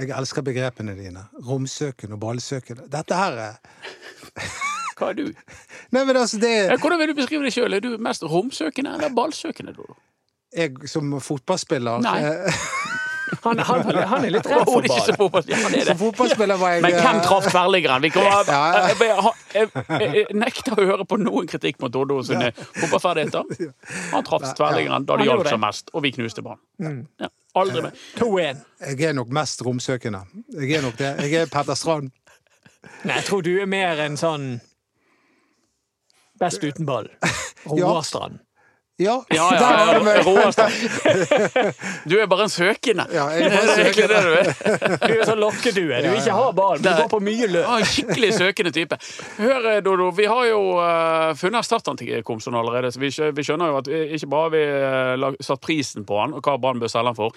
Jeg 0.00 0.12
elsker 0.16 0.44
begrepene 0.46 0.94
dine. 0.96 1.26
Romsøkende 1.46 2.16
og 2.16 2.22
ballsøkende. 2.22 2.86
Dette 2.92 3.16
her 3.18 3.36
er 3.46 3.58
Hva 5.00 5.10
er 5.10 5.16
du? 5.16 5.26
Nei, 5.94 6.02
men 6.04 6.16
altså, 6.16 6.38
det 6.40 6.54
Hvordan 6.80 7.00
vil 7.00 7.12
du 7.12 7.18
beskrive 7.22 7.46
deg 7.46 7.54
sjøl? 7.56 7.76
Er 7.78 7.84
du 7.84 7.94
mest 8.04 8.24
romsøkende 8.28 8.96
eller 8.98 9.12
ballsøkende? 9.16 9.72
Du? 9.76 9.84
Jeg 10.56 10.74
som 10.90 11.12
fotballspiller 11.22 12.02
Nei. 12.04 12.18
eh, 12.26 12.62
Han, 13.44 13.60
han, 13.62 13.84
han 14.10 14.24
er 14.26 14.32
litt 14.34 14.46
redd 14.50 14.66
for 14.66 14.82
ball. 14.82 15.12
fotball. 15.16 15.44
Ja, 15.46 15.60
han 15.62 15.70
er 15.76 15.84
det. 15.84 15.92
Som 15.92 15.98
fotballspiller 16.00 16.58
var 16.58 16.72
jeg 16.74 16.82
Men 16.82 16.96
hvem 16.96 17.18
eh, 17.20 17.22
traff 17.28 17.46
tverrliggeren? 17.52 18.02
Vi 18.02 18.10
kommer, 18.16 18.48
Ja. 18.50 18.62
jeg, 18.90 18.96
jeg, 18.98 19.34
jeg, 19.54 19.68
jeg, 19.86 20.08
jeg 20.18 20.36
nekter 20.40 20.74
å 20.82 20.86
høre 20.88 21.06
på 21.08 21.16
noen 21.22 21.46
kritikk 21.48 21.78
mot 21.80 21.92
Doddo 21.94 22.16
sine 22.26 22.50
fotballferdigheter. 22.56 23.70
Han 24.16 24.26
traff 24.26 24.48
tverrliggeren 24.58 25.06
da 25.08 25.16
det 25.20 25.28
hjalp 25.30 25.46
som 25.48 25.62
mest, 25.62 25.92
og 25.94 26.02
vi 26.04 26.10
knuste 26.18 26.42
Brann. 26.44 26.58
Ja, 27.22 27.30
aldri 27.58 27.82
mer. 27.82 28.02
2-1. 28.18 28.64
Jeg 28.90 29.08
er 29.10 29.16
nok 29.16 29.30
mest 29.34 29.62
romsøkende. 29.66 30.24
Jeg 30.54 30.78
er 30.78 30.82
nok 30.82 30.98
det. 30.98 31.10
Jeg 31.26 31.42
er 31.42 31.50
Petter 31.52 31.78
Strand. 31.78 32.10
Nei, 33.04 33.16
jeg 33.16 33.26
tror 33.28 33.42
du 33.44 33.52
er 33.60 33.68
mer 33.68 34.00
en 34.06 34.16
sånn 34.20 34.52
Best 36.40 36.62
uten 36.64 36.86
ball. 36.88 37.10
Roarstrand. 37.68 38.38
Ja, 39.00 39.14
Ja, 39.32 39.46
ja, 39.56 39.92
ja, 39.94 40.00
meg. 40.04 40.24
Du 42.10 42.18
er 42.20 42.26
bare 42.28 42.46
en 42.46 42.52
søkende. 42.52 43.06
Ja, 43.14 43.28
jeg 43.32 43.46
er 43.48 43.50
Det 43.50 43.94
Du 43.96 44.02
er 44.02 44.04
så 44.04 44.10
det 44.10 44.24
du 44.26 44.32
er. 44.36 44.96
Du 45.00 45.14
er 45.14 45.24
sånn 45.28 45.40
lokkedue. 45.40 46.00
Du 46.04 46.08
vil 46.10 46.18
ikke 46.20 46.36
ha 46.36 46.50
ball, 46.56 46.82
du 46.82 46.88
går 46.88 47.08
på 47.12 47.20
mye 47.24 47.48
løp. 47.48 47.64
Ja, 47.64 47.78
en 47.80 47.88
skikkelig 47.88 48.32
søkende 48.36 48.72
type. 48.76 48.98
Hør, 49.38 49.68
eh, 49.72 49.80
Dodo. 49.84 50.10
Vi 50.16 50.28
har 50.28 50.44
jo 50.50 50.60
uh, 50.76 51.32
funnet 51.38 52.24
Komson 52.24 52.54
allerede. 52.54 52.92
Så 52.92 53.00
vi, 53.00 53.10
skjønner 53.10 53.72
jo 53.72 53.80
at 53.80 53.88
ikke 53.88 54.28
bare 54.30 54.48
har 54.48 54.54
vi 54.54 54.64
eh, 54.66 55.44
satt 55.44 55.62
prisen 55.64 56.04
på 56.04 56.20
han, 56.20 56.34
og 56.36 56.44
hva 56.44 56.58
Brann 56.60 56.80
bør 56.80 56.92
selge 56.92 57.12
han 57.12 57.16
for, 57.18 57.36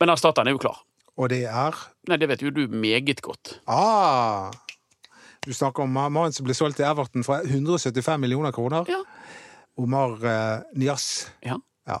men 0.00 0.10
erstatteren 0.10 0.50
er 0.50 0.56
jo 0.56 0.62
klar. 0.62 0.82
Og 1.20 1.28
det 1.28 1.44
er 1.44 1.76
Nei, 2.08 2.16
Det 2.18 2.28
vet 2.30 2.42
jo 2.42 2.50
du 2.50 2.66
meget 2.68 3.20
godt. 3.22 3.60
Ah! 3.68 4.50
Du 5.42 5.52
snakker 5.54 5.82
om 5.84 5.90
mannen 5.90 6.32
som 6.34 6.46
ble 6.46 6.54
solgt 6.54 6.78
til 6.78 6.86
Everton 6.86 7.24
for 7.26 7.42
175 7.46 8.18
millioner 8.22 8.54
kroner. 8.54 8.86
Ja. 8.90 9.00
Omar 9.82 10.16
eh, 10.24 10.62
Nias. 10.78 11.06
Ja. 11.46 11.58
Ja. 11.88 11.96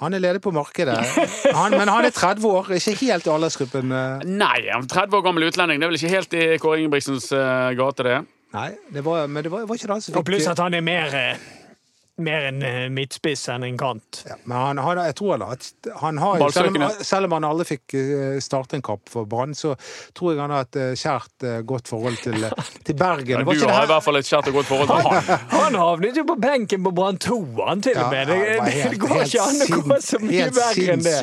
Han 0.00 0.14
er 0.16 0.22
ledig 0.24 0.40
på 0.40 0.48
markedet, 0.56 0.96
han, 1.58 1.74
men 1.76 1.90
han 1.92 2.06
er 2.08 2.14
30 2.16 2.46
år, 2.48 2.70
ikke 2.78 2.94
helt 3.02 3.26
i 3.28 3.32
aldersgruppen. 3.34 3.92
eh. 3.92 4.24
Nei, 4.24 4.56
han 4.70 4.86
er 4.86 4.88
30 4.94 5.18
år 5.18 5.26
gammel 5.26 5.44
utlending. 5.50 5.80
Det 5.82 5.84
er 5.84 5.92
vel 5.92 6.00
ikke 6.00 6.14
helt 6.14 6.36
i 6.38 6.46
Kåre 6.62 6.80
Ingebrigtsens 6.80 7.28
eh, 7.36 7.68
gate, 7.76 8.06
det. 8.08 8.18
Nei, 8.56 8.70
det 8.94 9.02
var, 9.04 9.26
men 9.28 9.44
det 9.44 9.52
var, 9.52 9.66
var 9.68 9.76
ikke 9.76 9.90
det 9.90 9.96
han 9.98 10.00
som 10.06 10.14
Og 10.16 10.22
fikk 10.22 10.30
pluss 10.30 10.48
at 10.48 10.62
han 10.64 10.78
er 10.78 10.84
mer, 10.86 11.12
mer 12.18 12.48
en 12.48 12.62
eh, 12.66 12.88
midtspiss 12.92 13.46
enn 13.52 13.64
en 13.66 13.78
kant. 13.78 14.22
ja, 14.28 14.36
Men 14.44 14.56
han, 14.56 14.80
han, 14.82 15.00
jeg 15.08 15.16
tror 15.20 15.44
at 15.46 15.68
han 16.02 16.18
har 16.22 16.40
jo, 16.40 16.50
selv 16.54 16.76
om, 16.76 16.86
selv 17.00 17.28
om 17.28 17.36
han 17.38 17.46
aldri 17.48 17.68
fikk 17.72 17.96
eh, 17.98 18.38
starte 18.44 18.78
en 18.78 18.84
kamp 18.84 19.08
for 19.10 19.28
Brann, 19.30 19.54
så 19.58 19.74
tror 20.18 20.34
jeg 20.34 20.42
han 20.42 20.54
har 20.54 20.66
et 20.66 20.80
eh, 20.80 20.92
kjært, 20.98 21.46
godt 21.68 21.90
forhold 21.90 22.18
til, 22.22 22.48
til 22.86 22.98
Bergen. 22.98 23.44
Ja, 23.44 23.44
du 23.46 23.66
har 23.70 23.86
i 23.86 23.92
hvert 23.92 24.06
fall 24.06 24.20
et 24.20 24.28
kjært 24.28 24.50
og 24.50 24.60
godt 24.60 24.70
forhold 24.70 24.92
til 24.92 25.08
han. 25.08 25.48
Han 25.54 25.78
havnet 25.78 26.18
jo 26.18 26.26
på 26.28 26.38
benken 26.42 26.84
på 26.86 26.94
Brann 26.94 27.20
2, 27.22 27.38
han 27.64 27.84
til 27.84 27.98
og 27.98 28.12
med. 28.12 28.26
Det, 28.28 28.38
Ja, 28.38 28.58
var 28.62 28.90
det, 28.92 28.98
går 29.02 29.22
ikke 29.24 29.44
an 29.44 29.62
å 29.64 29.80
gå 29.82 29.98
så 30.04 30.20
mye 30.22 30.44
helt 30.44 30.56
verre 30.58 30.94
enn 30.94 31.04
det. 31.04 31.18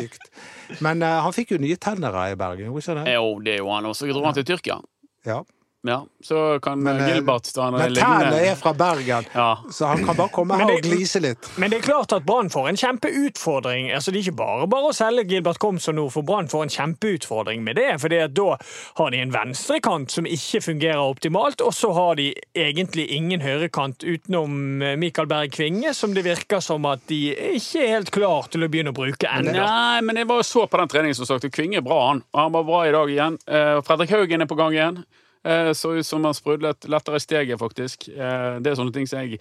Men 0.84 1.04
uh, 1.06 1.20
han 1.26 1.36
fikk 1.36 1.56
jo 1.56 1.60
nye 1.62 1.78
tenner 1.82 2.16
i 2.26 2.38
Bergen? 2.40 2.72
Jo, 2.72 3.28
det 3.44 3.58
er 3.58 3.62
jo 3.62 3.70
han 3.74 3.88
også. 3.90 4.10
Dro 4.12 4.24
han 4.26 4.38
til 4.38 4.48
Tyrkia. 4.48 4.80
Ja. 5.26 5.42
Ja, 5.86 6.06
Så 6.24 6.60
kan 6.62 6.82
Men, 6.82 6.98
eh, 6.98 7.13
Gilbert 7.13 7.43
ta 7.54 7.67
en 7.67 7.74
Men 7.78 7.93
tennene 7.93 8.39
er 8.52 8.56
fra 8.56 8.74
Bergen, 8.74 9.26
Ja. 9.36 9.58
så 9.69 9.86
han 9.88 10.04
kan 10.06 10.15
bare 10.15 10.30
komme 10.30 10.58
her 10.58 10.65
det- 10.65 10.76
og 10.76 10.82
glise 10.82 11.21
litt. 11.21 11.50
Men 11.58 11.69
det 11.69 11.80
er 11.80 11.91
klart 11.91 12.12
at 12.13 12.26
Brann 12.26 12.50
får 12.50 12.69
en 12.69 12.76
kjempeutfordring. 12.76 13.93
Altså, 13.93 14.12
det 14.12 14.19
er 14.26 14.32
ikke 14.32 14.38
bare 14.38 14.67
bare 14.67 14.89
å 14.89 14.93
selge 14.93 15.28
Gilbert 15.30 15.60
Komsom 15.60 15.95
nå, 15.95 16.12
for 16.12 16.24
Brann 16.24 16.48
får 16.48 16.63
en 16.63 16.69
kjempeutfordring 16.69 17.62
med 17.63 17.76
det. 17.76 17.86
at 17.86 18.34
da 18.34 18.58
har 18.98 19.10
de 19.12 19.17
en 19.17 19.32
venstrekant 19.32 20.10
som 20.12 20.26
ikke 20.26 20.62
fungerer 20.63 20.98
optimalt, 21.15 21.62
og 21.62 21.74
så 21.74 21.93
har 21.93 22.15
de 22.15 22.34
egentlig 22.56 23.08
ingen 23.10 23.41
høyrekant 23.41 23.98
utenom 24.04 24.82
eh, 24.82 24.95
Mikael 24.95 25.28
Berg 25.28 25.52
Kvinge, 25.52 25.93
som 25.93 26.13
det 26.13 26.24
virker 26.26 26.62
som 26.62 26.86
at 26.86 27.06
de 27.08 27.36
ikke 27.36 27.84
er 27.84 27.88
helt 27.88 28.12
klar 28.12 28.50
til 28.50 28.62
å 28.65 28.69
begynne 28.69 28.93
å 28.93 28.98
bruke 28.98 29.28
ennå. 29.30 29.54
Nei, 29.54 30.02
men 30.02 30.15
jeg 30.15 30.28
var 30.28 30.41
så 30.41 30.67
på 30.67 30.78
den 30.78 30.88
treningen 30.88 31.15
som 31.15 31.26
sagt. 31.26 31.45
og 31.45 31.52
Kvinge 31.52 31.78
er 31.78 31.82
bra, 31.86 32.08
han. 32.10 32.24
Og 32.34 32.41
han 32.41 32.52
var 32.52 32.63
bra 32.63 32.82
i 32.88 32.91
dag 32.91 33.08
igjen. 33.10 33.38
Eh, 33.48 33.82
Fredrik 33.82 34.10
Haugen 34.10 34.41
er 34.41 34.45
på 34.50 34.58
gang 34.58 34.74
igjen. 34.74 35.06
Eh, 35.46 35.72
så 35.78 35.94
ut 35.94 36.08
som 36.08 36.26
han 36.26 36.34
sprudlet 36.34 36.88
lettere 36.90 37.22
i 37.22 37.24
steget, 37.24 37.60
faktisk. 37.60 38.10
Eh, 38.10 38.60
det 38.60 38.72
er 38.72 38.78
sånne 38.80 38.94
ting 38.96 39.08
som 39.10 39.22
jeg 39.22 39.40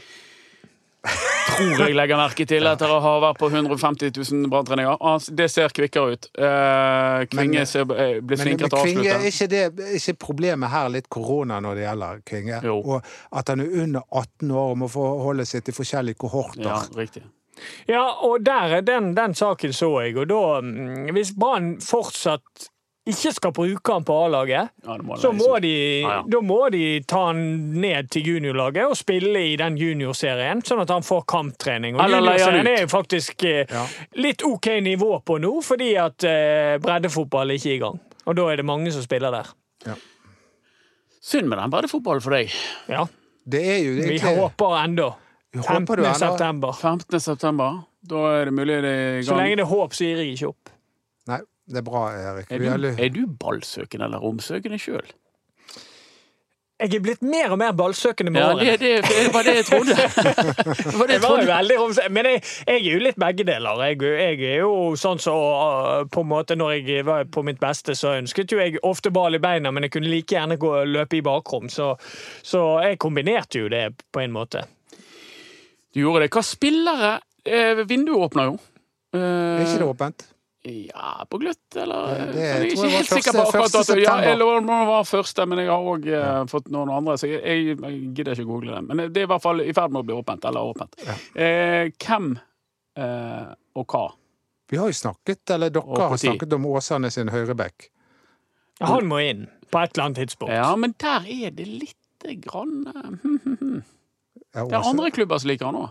tror 1.04 1.82
jeg 1.84 1.94
legger 1.96 2.16
merke 2.16 2.46
til 2.48 2.66
etter 2.66 2.90
å 2.90 2.96
ha 3.04 3.12
vært 3.22 3.38
på 3.40 3.50
150 3.50 4.12
000 4.16 4.48
branntreninger. 4.52 4.96
Og 4.96 5.28
Det 5.36 5.48
ser 5.52 5.74
kvikkere 5.76 6.16
ut. 6.16 6.28
Eh, 6.32 7.24
Kvinge 7.32 7.64
ser, 7.68 7.86
blir 7.88 8.22
Men 8.24 8.42
flinkere 8.42 8.72
til 8.72 8.78
å 8.78 8.84
Kvinge, 8.84 9.06
er 9.12 9.28
ikke, 9.28 9.48
det, 9.52 9.62
er 9.68 9.96
ikke 9.98 10.16
problemet 10.26 10.72
her 10.72 10.90
litt 10.96 11.08
korona 11.12 11.60
når 11.64 11.80
det 11.80 11.86
gjelder 11.86 12.24
Kvinge? 12.32 12.60
Jo. 12.64 12.80
Og 12.80 13.38
at 13.40 13.52
han 13.52 13.64
er 13.64 13.80
under 13.84 14.04
18 14.10 14.52
år 14.52 14.74
og 14.74 14.82
må 14.84 14.90
forholde 14.92 15.48
seg 15.48 15.64
til 15.68 15.76
forskjellige 15.76 16.20
kohorter. 16.24 16.68
Ja, 16.68 16.82
riktig. 16.96 17.24
Ja, 17.86 18.04
og 18.26 18.42
der, 18.44 18.80
den, 18.82 19.12
den 19.14 19.36
saken 19.38 19.72
så 19.72 19.92
jeg, 20.02 20.16
og 20.18 20.26
da 20.26 20.40
mm, 20.64 21.12
Hvis 21.14 21.30
Brann 21.38 21.76
fortsatt 21.84 22.66
ikke 23.06 23.32
skal 23.36 23.52
bruke 23.52 23.92
han 23.92 24.04
på 24.08 24.14
A-laget, 24.24 24.70
Ja, 24.86 24.94
så 25.20 25.32
må 25.36 25.58
de, 25.60 25.72
Ja, 26.00 26.08
ja. 26.08 26.22
da 26.26 26.40
må 26.40 26.70
de 26.72 27.00
ta 27.04 27.26
han 27.26 27.42
ned 27.80 28.08
til 28.10 28.22
juniorlaget 28.30 28.86
og 28.88 28.96
spille 28.96 29.42
i 29.52 29.56
den 29.60 29.76
juniorserien, 29.76 30.62
sånn 30.64 30.80
at 30.80 30.88
han 30.94 31.02
får 31.04 31.24
kamptrening. 31.28 31.98
Og 32.00 32.08
juniorserien 32.08 32.66
er 32.70 32.80
jo 32.86 32.88
faktisk 32.88 33.44
eh, 33.44 33.66
Ja. 33.70 33.84
litt 34.16 34.42
OK 34.42 34.70
nivå 34.80 35.18
på 35.24 35.36
nå, 35.38 35.52
fordi 35.62 35.90
at 36.00 36.24
eh, 36.24 36.78
breddefotball 36.80 37.50
er 37.50 37.60
ikke 37.60 37.74
i 37.76 37.82
gang. 37.84 38.00
Og 38.26 38.36
da 38.36 38.48
er 38.52 38.56
det 38.56 38.64
mange 38.64 38.90
som 38.94 39.02
spiller 39.04 39.30
der. 39.30 39.52
Synd 41.24 41.48
med 41.48 41.58
den 41.58 41.70
breddefotballen 41.72 42.20
for 42.24 42.30
deg. 42.36 42.52
Ja, 42.88 43.06
Det 43.48 43.60
er 43.64 43.78
jo 43.84 43.92
Vi 44.08 44.18
håper 44.18 44.78
ennå. 44.84 45.10
Håper 45.54 45.96
du 46.00 46.02
15. 46.04 46.14
september. 46.18 46.72
15. 46.72 47.20
september. 47.20 47.82
Da 48.08 48.16
er 48.40 48.44
det 48.48 48.54
mulig 48.56 48.80
det 48.82 48.90
er 48.92 49.18
i 49.18 49.22
Så 49.24 49.36
lenge 49.36 49.56
det 49.56 49.64
er 49.64 49.70
håp, 49.70 49.92
så 49.96 50.04
gir 50.04 50.16
jeg 50.20 50.34
ikke 50.36 50.48
opp. 50.48 50.70
Det 51.70 51.80
er 51.80 51.84
bra, 51.86 52.06
Erik. 52.12 52.50
Er 52.52 52.58
du, 52.76 52.88
er 52.92 53.08
du 53.14 53.22
ballsøkende 53.40 54.04
eller 54.10 54.18
romsøkende 54.20 54.78
sjøl? 54.78 55.06
Jeg 56.82 56.90
er 56.98 57.00
blitt 57.04 57.22
mer 57.22 57.52
og 57.54 57.58
mer 57.60 57.70
ballsøkende 57.78 58.32
med 58.34 58.40
Ja, 58.42 58.48
årene. 58.50 58.72
det, 58.76 58.80
det, 58.80 59.04
det 59.06 59.28
var 59.32 59.46
det 59.46 59.52
jeg 59.54 59.64
trodde. 59.68 59.94
Det 59.94 60.94
var 60.98 61.06
det 61.06 61.14
Jeg 61.14 61.20
jeg 61.20 61.22
var 61.22 61.30
jo 61.30 61.36
trodde. 61.36 61.46
veldig 61.54 61.76
romsøkende 61.80 62.14
Men 62.16 62.26
jeg, 62.28 62.40
jeg 62.66 62.74
er 62.74 62.88
jo 62.96 62.98
litt 63.04 63.20
begge 63.22 63.46
deler. 63.48 63.82
Jeg, 63.86 64.00
jeg 64.02 64.42
er 64.50 64.58
jo 64.64 64.72
sånn 64.98 65.22
så 65.22 65.34
uh, 65.38 66.02
på 66.10 66.24
en 66.26 66.28
måte 66.32 66.56
Når 66.58 66.74
jeg 66.74 67.06
var 67.06 67.24
på 67.30 67.44
mitt 67.46 67.60
beste, 67.62 67.94
så 67.96 68.16
ønsket 68.18 68.52
jo 68.52 68.58
jeg 68.60 68.82
ofte 68.84 69.14
ball 69.14 69.38
i 69.38 69.40
beina, 69.40 69.70
men 69.72 69.86
jeg 69.86 69.94
kunne 69.94 70.10
like 70.10 70.34
gjerne 70.34 70.58
gå 70.60 70.74
og 70.82 70.90
løpe 70.98 71.16
i 71.16 71.24
bakrom. 71.24 71.70
Så, 71.72 71.92
så 72.42 72.64
jeg 72.84 72.98
kombinerte 73.00 73.62
jo 73.64 73.70
det 73.72 73.84
på 74.12 74.20
en 74.26 74.34
måte. 74.34 74.66
Du 75.94 76.02
gjorde 76.02 76.26
det. 76.26 76.32
Hva 76.34 76.42
spillere 76.44 77.14
eh, 77.46 77.84
Vinduet 77.86 78.26
åpner 78.28 78.50
jo. 78.50 78.58
Eh, 79.14 79.22
Er 79.22 79.62
ikke 79.68 79.78
det 79.86 79.92
åpent? 79.94 80.26
Ja, 80.64 81.26
på 81.28 81.38
gløtt, 81.42 81.76
eller? 81.76 82.06
Det- 82.08 82.32
det 82.32 82.40
jeg 82.40 82.56
er 82.56 82.64
ikke 82.72 82.88
helt 82.94 83.08
sikker 83.12 83.32
på 83.36 83.42
akkurat 83.44 83.72
dato. 83.74 83.96
Ja, 84.00 84.14
det 84.36 84.46
var 84.88 85.04
første, 85.04 85.46
men 85.46 85.58
jeg 85.58 85.68
har 85.68 85.88
òg 85.92 86.06
fått 86.48 86.70
noen 86.72 86.88
andre, 86.90 87.18
så 87.20 87.28
jeg, 87.28 87.42
jeg, 87.44 87.76
jeg 87.82 88.14
gidder 88.16 88.32
ikke 88.32 88.46
google 88.48 88.74
det. 88.78 88.82
Men 88.88 89.12
det 89.12 89.20
er 89.20 89.26
i 89.28 89.32
hvert 89.34 89.42
fall 89.44 89.60
i 89.60 89.72
ferd 89.76 89.92
med 89.92 90.00
å 90.00 90.06
bli 90.08 90.14
åpent. 90.16 90.44
Eller 90.48 90.60
åpent. 90.64 90.96
Eh, 91.36 91.90
hvem 92.00 92.38
eh, 92.96 93.50
og 93.76 93.86
hva? 93.92 94.06
Vi 94.72 94.78
har 94.80 94.88
jo 94.88 94.96
snakket, 94.96 95.42
eller 95.50 95.68
dere 95.70 96.08
har 96.08 96.16
snakket 96.16 96.52
om 96.56 96.64
Åsane 96.72 97.10
sin 97.12 97.28
høyreback. 97.28 97.90
Han 98.80 99.04
må 99.06 99.18
inn 99.20 99.44
på 99.70 99.82
et 99.84 99.92
eller 99.98 100.04
annet 100.08 100.16
tidspunkt. 100.24 100.54
Ja, 100.56 100.74
men 100.76 100.94
der 100.98 101.28
er 101.28 101.50
det 101.50 101.66
lite 101.68 102.40
grann 102.40 102.86
eh. 102.88 103.82
Ja, 104.54 104.64
Det 104.64 104.72
er 104.78 104.86
andre 104.88 105.10
klubber 105.10 105.38
som 105.42 105.48
liker 105.50 105.66
han 105.66 105.74
òg. 105.74 105.90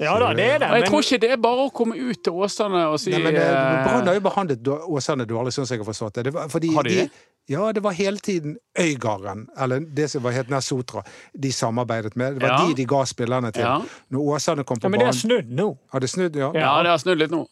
Ja 0.00 0.14
da, 0.18 0.30
det 0.32 0.44
er 0.48 0.58
det. 0.62 0.68
Og 0.70 0.76
jeg 0.78 0.84
Men 0.86 0.90
tror 0.90 1.02
ikke 1.04 1.18
det 1.20 1.30
er 1.34 1.40
bare 1.44 1.64
å 1.66 1.72
komme 1.76 1.96
ut 2.00 2.22
til 2.24 2.32
Åsane 2.32 2.86
og 2.88 2.96
si 3.02 3.10
men 3.12 3.36
eh, 3.36 3.42
eh, 3.42 3.82
Brann 3.84 4.06
har 4.08 4.16
jo 4.16 4.22
behandlet 4.24 4.70
Åsane 4.88 5.26
dårlig, 5.28 5.52
sånn 5.52 5.66
som 5.68 5.76
jeg 5.76 5.82
har 5.84 5.88
forstått 5.90 6.14
det. 6.20 6.24
det 6.30 6.32
var, 6.38 6.48
fordi 6.48 6.70
Har 6.74 6.88
de 6.88 6.94
det? 7.02 7.10
Ja, 7.50 7.66
det 7.74 7.82
var 7.82 7.92
hele 7.98 8.16
tiden 8.22 8.56
Øygarden, 8.78 9.46
eller 9.58 9.80
det 9.80 10.06
som 10.12 10.22
var 10.22 10.32
helt 10.36 10.48
nær 10.52 10.62
Sotra, 10.62 11.02
de 11.34 11.50
samarbeidet 11.52 12.14
med. 12.16 12.38
Det 12.38 12.42
var 12.46 12.48
Ja. 12.54 12.66
de 12.68 12.74
de 12.78 12.84
ga 12.86 13.04
spillerne 13.04 13.50
til. 13.52 13.62
Ja. 13.66 13.80
Når 14.10 14.34
Åsane 14.36 14.64
kom 14.64 14.78
på 14.78 14.88
banen 14.88 14.92
ja, 14.94 14.98
men 14.98 15.06
det 15.06 15.14
er 15.14 15.18
snudd 15.20 15.50
nå. 15.60 15.68
Har 15.92 16.00
det 16.00 16.10
snudd, 16.10 16.36
ja? 16.36 16.52
Ja. 16.54 16.82
Det 16.82 16.90
har 16.94 16.98
snudd 17.02 17.18
litt 17.18 17.30
nå. 17.30 17.42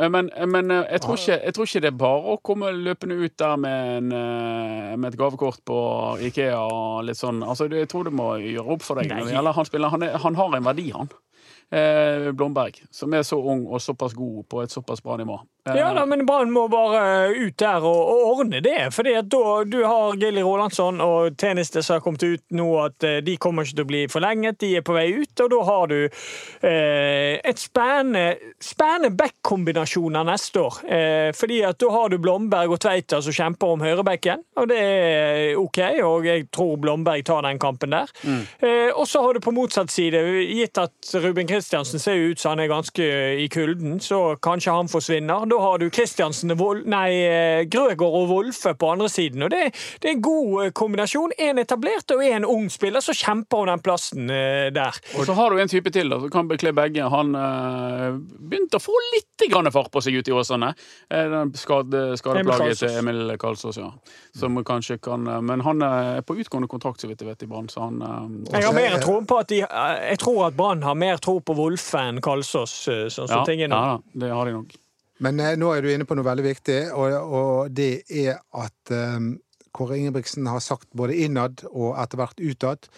Eh, 0.00 0.08
Men, 0.08 0.30
men 0.46 0.70
jeg, 0.70 1.00
tror 1.02 1.16
ikke, 1.18 1.40
jeg 1.44 1.54
tror 1.54 1.66
ikke 1.66 1.80
det 1.82 1.90
er 1.92 1.98
bare 1.98 2.22
å 2.32 2.40
komme 2.40 2.70
løpende 2.72 3.16
ut 3.18 3.36
der 3.36 3.56
med, 3.56 3.96
en, 3.98 5.00
med 5.00 5.12
et 5.12 5.18
gavekort 5.18 5.58
på 5.66 5.78
Ikea 6.22 6.60
og 6.62 7.04
litt 7.04 7.18
sånn. 7.18 7.42
Altså, 7.42 7.66
jeg 7.68 7.88
tror 7.90 8.04
du 8.04 8.10
må 8.14 8.36
gjøre 8.38 8.68
opp 8.78 8.82
for 8.86 8.94
deg. 9.02 9.10
Han 9.10 9.66
spiller, 9.66 9.88
han, 9.90 10.02
er, 10.06 10.16
han 10.22 10.34
har 10.38 10.54
en 10.56 10.64
verdi, 10.70 10.92
han. 10.94 11.10
Eh, 11.70 12.32
Blomberg, 12.32 12.80
som 12.90 13.12
er 13.12 13.22
så 13.22 13.36
ung 13.36 13.66
og 13.66 13.82
såpass 13.84 14.14
god 14.16 14.44
på 14.48 14.62
et 14.62 14.72
såpass 14.72 15.02
bra 15.04 15.18
nivå. 15.20 15.36
Eh, 15.74 15.78
Ja 15.80 15.92
da, 15.94 16.04
men 16.06 16.26
Brann 16.26 16.50
må 16.54 16.66
bare 16.72 17.30
ut 17.34 17.56
der 17.60 17.84
og, 17.84 18.00
og 18.12 18.38
ordne 18.38 18.60
det. 18.64 18.88
fordi 18.94 19.14
at 19.18 19.28
da 19.32 19.64
du 19.64 19.78
har 19.84 20.16
Gilly 20.20 20.42
Rolandsson 20.42 21.00
og 21.04 21.36
Tjeneste 21.40 21.82
som 21.82 21.98
har 21.98 22.04
kommet 22.04 22.22
ut 22.22 22.42
nå 22.54 22.68
at 22.84 23.04
eh, 23.04 23.18
de 23.24 23.36
kommer 23.40 23.64
ikke 23.66 23.76
til 23.80 23.84
å 23.86 23.90
bli 23.92 24.02
forlenget, 24.10 24.58
de 24.62 24.72
er 24.78 24.84
på 24.86 24.94
vei 24.96 25.08
ut. 25.20 25.40
Og 25.44 25.50
da 25.52 25.60
har 25.68 25.86
du 25.92 25.98
eh, 26.62 27.38
et 27.44 27.58
spennende, 27.60 28.36
spennende 28.62 29.10
back-kombinasjoner 29.18 30.24
neste 30.28 30.60
år. 30.62 30.78
Eh, 30.88 31.30
fordi 31.36 31.60
at 31.66 31.78
da 31.80 31.90
har 31.94 32.08
du 32.12 32.18
Blomberg 32.22 32.74
og 32.74 32.80
Tveita 32.82 33.20
som 33.24 33.34
kjemper 33.34 33.74
om 33.74 33.82
høyrebekken, 33.84 34.42
og 34.58 34.68
det 34.70 34.78
er 34.82 35.58
OK. 35.60 35.80
Og 36.06 36.26
jeg 36.28 36.46
tror 36.54 36.76
Blomberg 36.82 37.24
tar 37.28 37.44
den 37.46 37.58
kampen 37.62 37.94
der. 37.94 38.10
Eh, 38.24 38.90
og 38.94 39.06
så 39.08 39.22
har 39.24 39.34
du 39.36 39.42
på 39.44 39.52
motsatt 39.54 39.92
side, 39.92 40.20
gitt 40.48 40.78
at 40.80 41.12
Ruben 41.22 41.48
Kristiansen 41.48 42.00
ser 42.02 42.18
ut 42.30 42.40
som 42.40 42.54
han 42.56 42.64
er 42.64 42.70
ganske 42.72 43.04
i 43.42 43.48
kulden, 43.52 43.98
så 44.02 44.36
kanskje 44.42 44.74
han 44.74 44.90
forsvinner. 44.90 45.46
Da 45.50 45.57
har 45.60 45.78
du 45.78 45.90
Kristiansen, 45.90 46.52
nei, 46.88 47.08
eh, 47.24 47.62
Grøgaard 47.70 48.16
og 48.20 48.28
Wolfe 48.30 48.74
på 48.78 48.90
andre 48.92 49.08
siden. 49.12 49.42
Og 49.46 49.50
det, 49.52 49.70
det 50.02 50.10
er 50.10 50.16
en 50.16 50.24
god 50.24 50.64
eh, 50.64 50.72
kombinasjon. 50.76 51.34
En 51.38 51.60
etablert 51.62 52.14
og 52.14 52.24
en 52.24 52.46
ung 52.48 52.68
spiller 52.72 53.04
som 53.04 53.16
kjemper 53.16 53.62
om 53.62 53.70
den 53.70 53.82
plassen 53.84 54.30
eh, 54.30 54.68
der. 54.74 54.98
Og 55.18 55.28
så 55.28 55.36
har 55.38 55.50
du 55.50 55.62
en 55.62 55.70
type 55.70 55.92
til 55.94 56.10
da, 56.12 56.20
som 56.22 56.32
kan 56.32 56.50
bekle 56.50 56.72
begge. 56.76 57.08
Han 57.12 57.34
øh, 57.38 58.18
begynte 58.38 58.80
å 58.80 58.84
få 58.84 58.96
litt 59.14 59.46
grann 59.48 59.70
fart 59.72 59.92
på 59.94 60.02
seg 60.04 60.18
ute 60.18 60.32
i 60.32 60.36
Åsane. 60.36 60.72
Den 61.08 61.52
skade, 61.56 62.02
skadeplaget 62.18 62.82
til 62.82 62.96
Emil 62.98 63.34
Karlsås, 63.40 63.78
ja. 63.80 63.92
Som 64.36 64.58
kanskje 64.66 64.98
kan 65.02 65.24
Men 65.46 65.62
han 65.64 65.82
er 65.82 66.22
på 66.26 66.36
utgående 66.38 66.68
kontrakt, 66.68 67.00
så 67.00 67.08
vidt 67.08 67.22
jeg 67.22 67.30
vet, 67.30 67.44
i 67.46 67.48
Brann, 67.50 67.68
så 67.72 67.86
han 67.86 68.02
øh, 68.02 68.52
Jeg 68.52 68.66
har 68.66 68.76
mer 68.76 68.98
tro 69.02 69.20
på 69.28 69.38
at 69.40 69.52
de, 69.52 69.62
jeg 69.62 70.20
tror 70.20 70.48
at 70.48 70.58
Brann 70.58 70.82
har 70.82 70.98
mer 70.98 71.22
tro 71.22 71.38
på 71.40 71.56
Wolfe 71.58 72.02
enn 72.10 72.20
Kalsås, 72.24 72.74
sånn 72.88 73.10
som 73.14 73.40
ja, 73.40 73.46
tingene 73.48 73.78
ja 73.78 73.98
det 74.12 74.30
har 74.32 74.46
de 74.46 74.52
nok. 74.52 74.76
Men 75.24 75.40
eh, 75.40 75.56
nå 75.58 75.72
er 75.74 75.82
du 75.82 75.90
inne 75.92 76.06
på 76.08 76.14
noe 76.18 76.26
veldig 76.26 76.44
viktig, 76.46 76.78
og, 76.94 77.14
og 77.38 77.70
det 77.74 78.02
er 78.08 78.38
at 78.54 78.92
eh, 78.94 79.18
Kåre 79.74 79.98
Ingebrigtsen 79.98 80.46
har 80.50 80.60
sagt 80.64 80.88
både 80.96 81.16
innad 81.24 81.64
og 81.70 81.96
etter 82.00 82.20
hvert 82.22 82.40
utad 82.40 82.88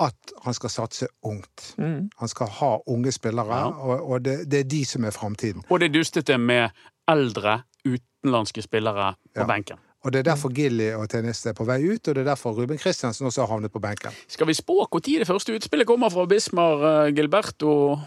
at 0.00 0.32
han 0.44 0.54
skal 0.56 0.70
satse 0.72 1.06
ungt. 1.28 1.74
Mm. 1.78 2.06
Han 2.16 2.28
skal 2.30 2.48
ha 2.60 2.70
unge 2.88 3.12
spillere, 3.12 3.58
Ja. 3.58 3.66
og, 3.68 4.06
og 4.10 4.22
det, 4.24 4.38
det 4.50 4.60
er 4.64 4.68
de 4.72 4.84
som 4.88 5.04
er 5.04 5.12
framtiden. 5.12 5.62
Og 5.68 5.80
det 5.82 5.90
dustete 5.94 6.38
med 6.40 6.70
eldre 7.08 7.58
utenlandske 7.84 8.62
spillere 8.64 9.14
på 9.34 9.42
Ja. 9.44 9.46
benken. 9.46 9.78
Og 10.02 10.10
det 10.12 10.18
er 10.18 10.32
derfor 10.32 10.50
Gilly 10.50 10.88
og 10.98 11.08
Tennis 11.12 11.44
er 11.46 11.52
på 11.54 11.64
vei 11.68 11.76
ut, 11.86 12.08
og 12.08 12.14
det 12.16 12.24
er 12.24 12.30
derfor 12.32 12.56
Ruben 12.56 12.78
Kristiansen 12.78 13.26
også 13.28 13.44
har 13.44 13.52
havnet 13.52 13.70
på 13.72 13.78
benken. 13.78 14.10
Skal 14.28 14.48
vi 14.48 14.54
spå 14.58 14.80
når 14.90 15.04
det 15.20 15.28
første 15.28 15.54
utspillet 15.54 15.86
kommer 15.86 16.10
fra 16.10 16.24
Bismar 16.26 16.82
eh, 17.06 17.12
Gilberto? 17.14 17.98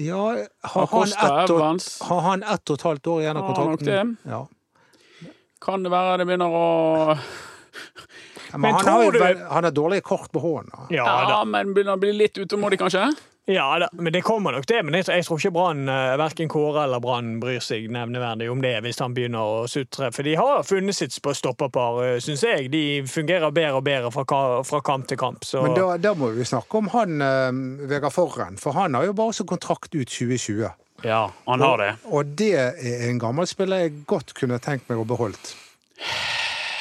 Ja, 0.00 0.24
har 0.72 0.86
han, 0.94 1.10
ett 1.12 1.50
og, 1.52 1.60
har 2.08 2.20
han 2.24 2.42
ett 2.42 2.70
og 2.72 2.78
et 2.78 2.84
halvt 2.88 3.06
år 3.12 3.20
igjen 3.24 3.36
av 3.36 3.44
Har 3.44 3.50
nok 3.58 3.78
kontrakten? 3.80 4.16
Ja. 4.24 4.46
Kan 5.60 5.82
det 5.84 5.90
være 5.92 6.18
det 6.22 6.26
begynner 6.30 6.54
å 6.56 7.18
Men, 8.52 8.60
Men 8.64 8.74
han, 8.74 8.86
har 8.88 9.12
du- 9.12 9.44
han 9.50 9.64
har 9.64 9.70
dårlige 9.70 10.02
kort 10.02 10.32
på 10.32 10.40
hånden. 10.42 10.86
Ja, 10.90 11.04
Ja, 11.28 11.44
men 11.44 11.74
begynner 11.74 11.94
å 11.98 12.00
bli 12.00 12.12
litt 12.16 12.34
utålmodig, 12.40 12.78
kanskje? 12.80 13.04
Ja 13.48 13.78
da, 13.78 13.88
men 13.92 14.12
det 14.12 14.20
kommer 14.22 14.52
nok 14.52 14.66
det. 14.68 14.82
Men 14.86 14.94
jeg, 14.94 15.06
jeg 15.08 15.24
tror 15.26 15.40
ikke 15.40 15.52
Brann, 15.54 15.88
eh, 15.90 16.16
verken 16.20 16.50
Kåre 16.52 16.84
eller 16.84 17.00
Brann 17.02 17.38
bryr 17.42 17.62
seg 17.64 17.88
nevneverdig 17.92 18.50
om 18.52 18.60
det 18.62 18.76
hvis 18.84 19.00
han 19.02 19.14
begynner 19.16 19.40
å 19.40 19.64
sutre. 19.70 20.10
For 20.14 20.26
de 20.26 20.36
har 20.38 20.62
funnet 20.66 20.96
sitt 20.96 21.16
på 21.24 21.34
stopperpar, 21.34 22.20
syns 22.22 22.44
jeg. 22.46 22.68
De 22.72 22.84
fungerer 23.10 23.54
bedre 23.54 23.80
og 23.80 23.86
bedre 23.88 24.12
fra, 24.14 24.26
fra 24.66 24.82
kamp 24.86 25.08
til 25.10 25.18
kamp. 25.20 25.46
Så 25.46 25.64
Men 25.66 25.74
da, 25.78 25.96
da 25.98 26.14
må 26.18 26.30
vi 26.36 26.46
snakke 26.46 26.78
om 26.78 26.92
han 26.94 27.24
uh, 27.24 27.88
Vegard 27.90 28.14
Forren, 28.14 28.60
for 28.60 28.76
han 28.78 28.94
har 28.98 29.08
jo 29.08 29.16
bare 29.18 29.34
så 29.36 29.48
kontrakt 29.48 29.94
ut 29.96 30.06
2020. 30.06 30.68
Ja, 31.02 31.22
han 31.46 31.64
har 31.64 31.80
det. 31.80 31.94
Og 32.12 32.36
det 32.36 32.52
er 32.60 33.06
en 33.08 33.20
gammel 33.20 33.48
spiller 33.48 33.86
jeg 33.86 34.02
godt 34.10 34.34
kunne 34.36 34.60
tenkt 34.62 34.90
meg 34.90 35.00
å 35.00 35.08
beholdt. 35.08 35.54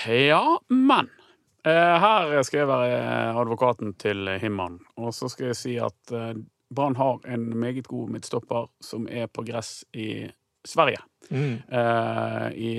Ja, 0.09 0.59
men 0.67 1.07
eh, 1.07 1.18
Her 1.65 2.41
skal 2.47 2.61
jeg 2.61 2.69
være 2.69 2.99
advokaten 3.35 3.93
til 3.99 4.29
Himman, 4.39 4.79
og 4.95 5.13
så 5.13 5.27
skal 5.31 5.51
jeg 5.51 5.57
si 5.59 5.73
at 5.81 6.13
eh, 6.15 6.37
Brann 6.75 6.95
har 6.95 7.19
en 7.27 7.49
meget 7.59 7.87
god 7.87 8.09
midtstopper 8.13 8.69
som 8.81 9.07
er 9.11 9.27
på 9.27 9.43
gress 9.43 9.83
i 9.93 10.29
Sverige. 10.65 11.01
mm. 11.29 11.55
eh, 11.71 12.47
I 12.55 12.71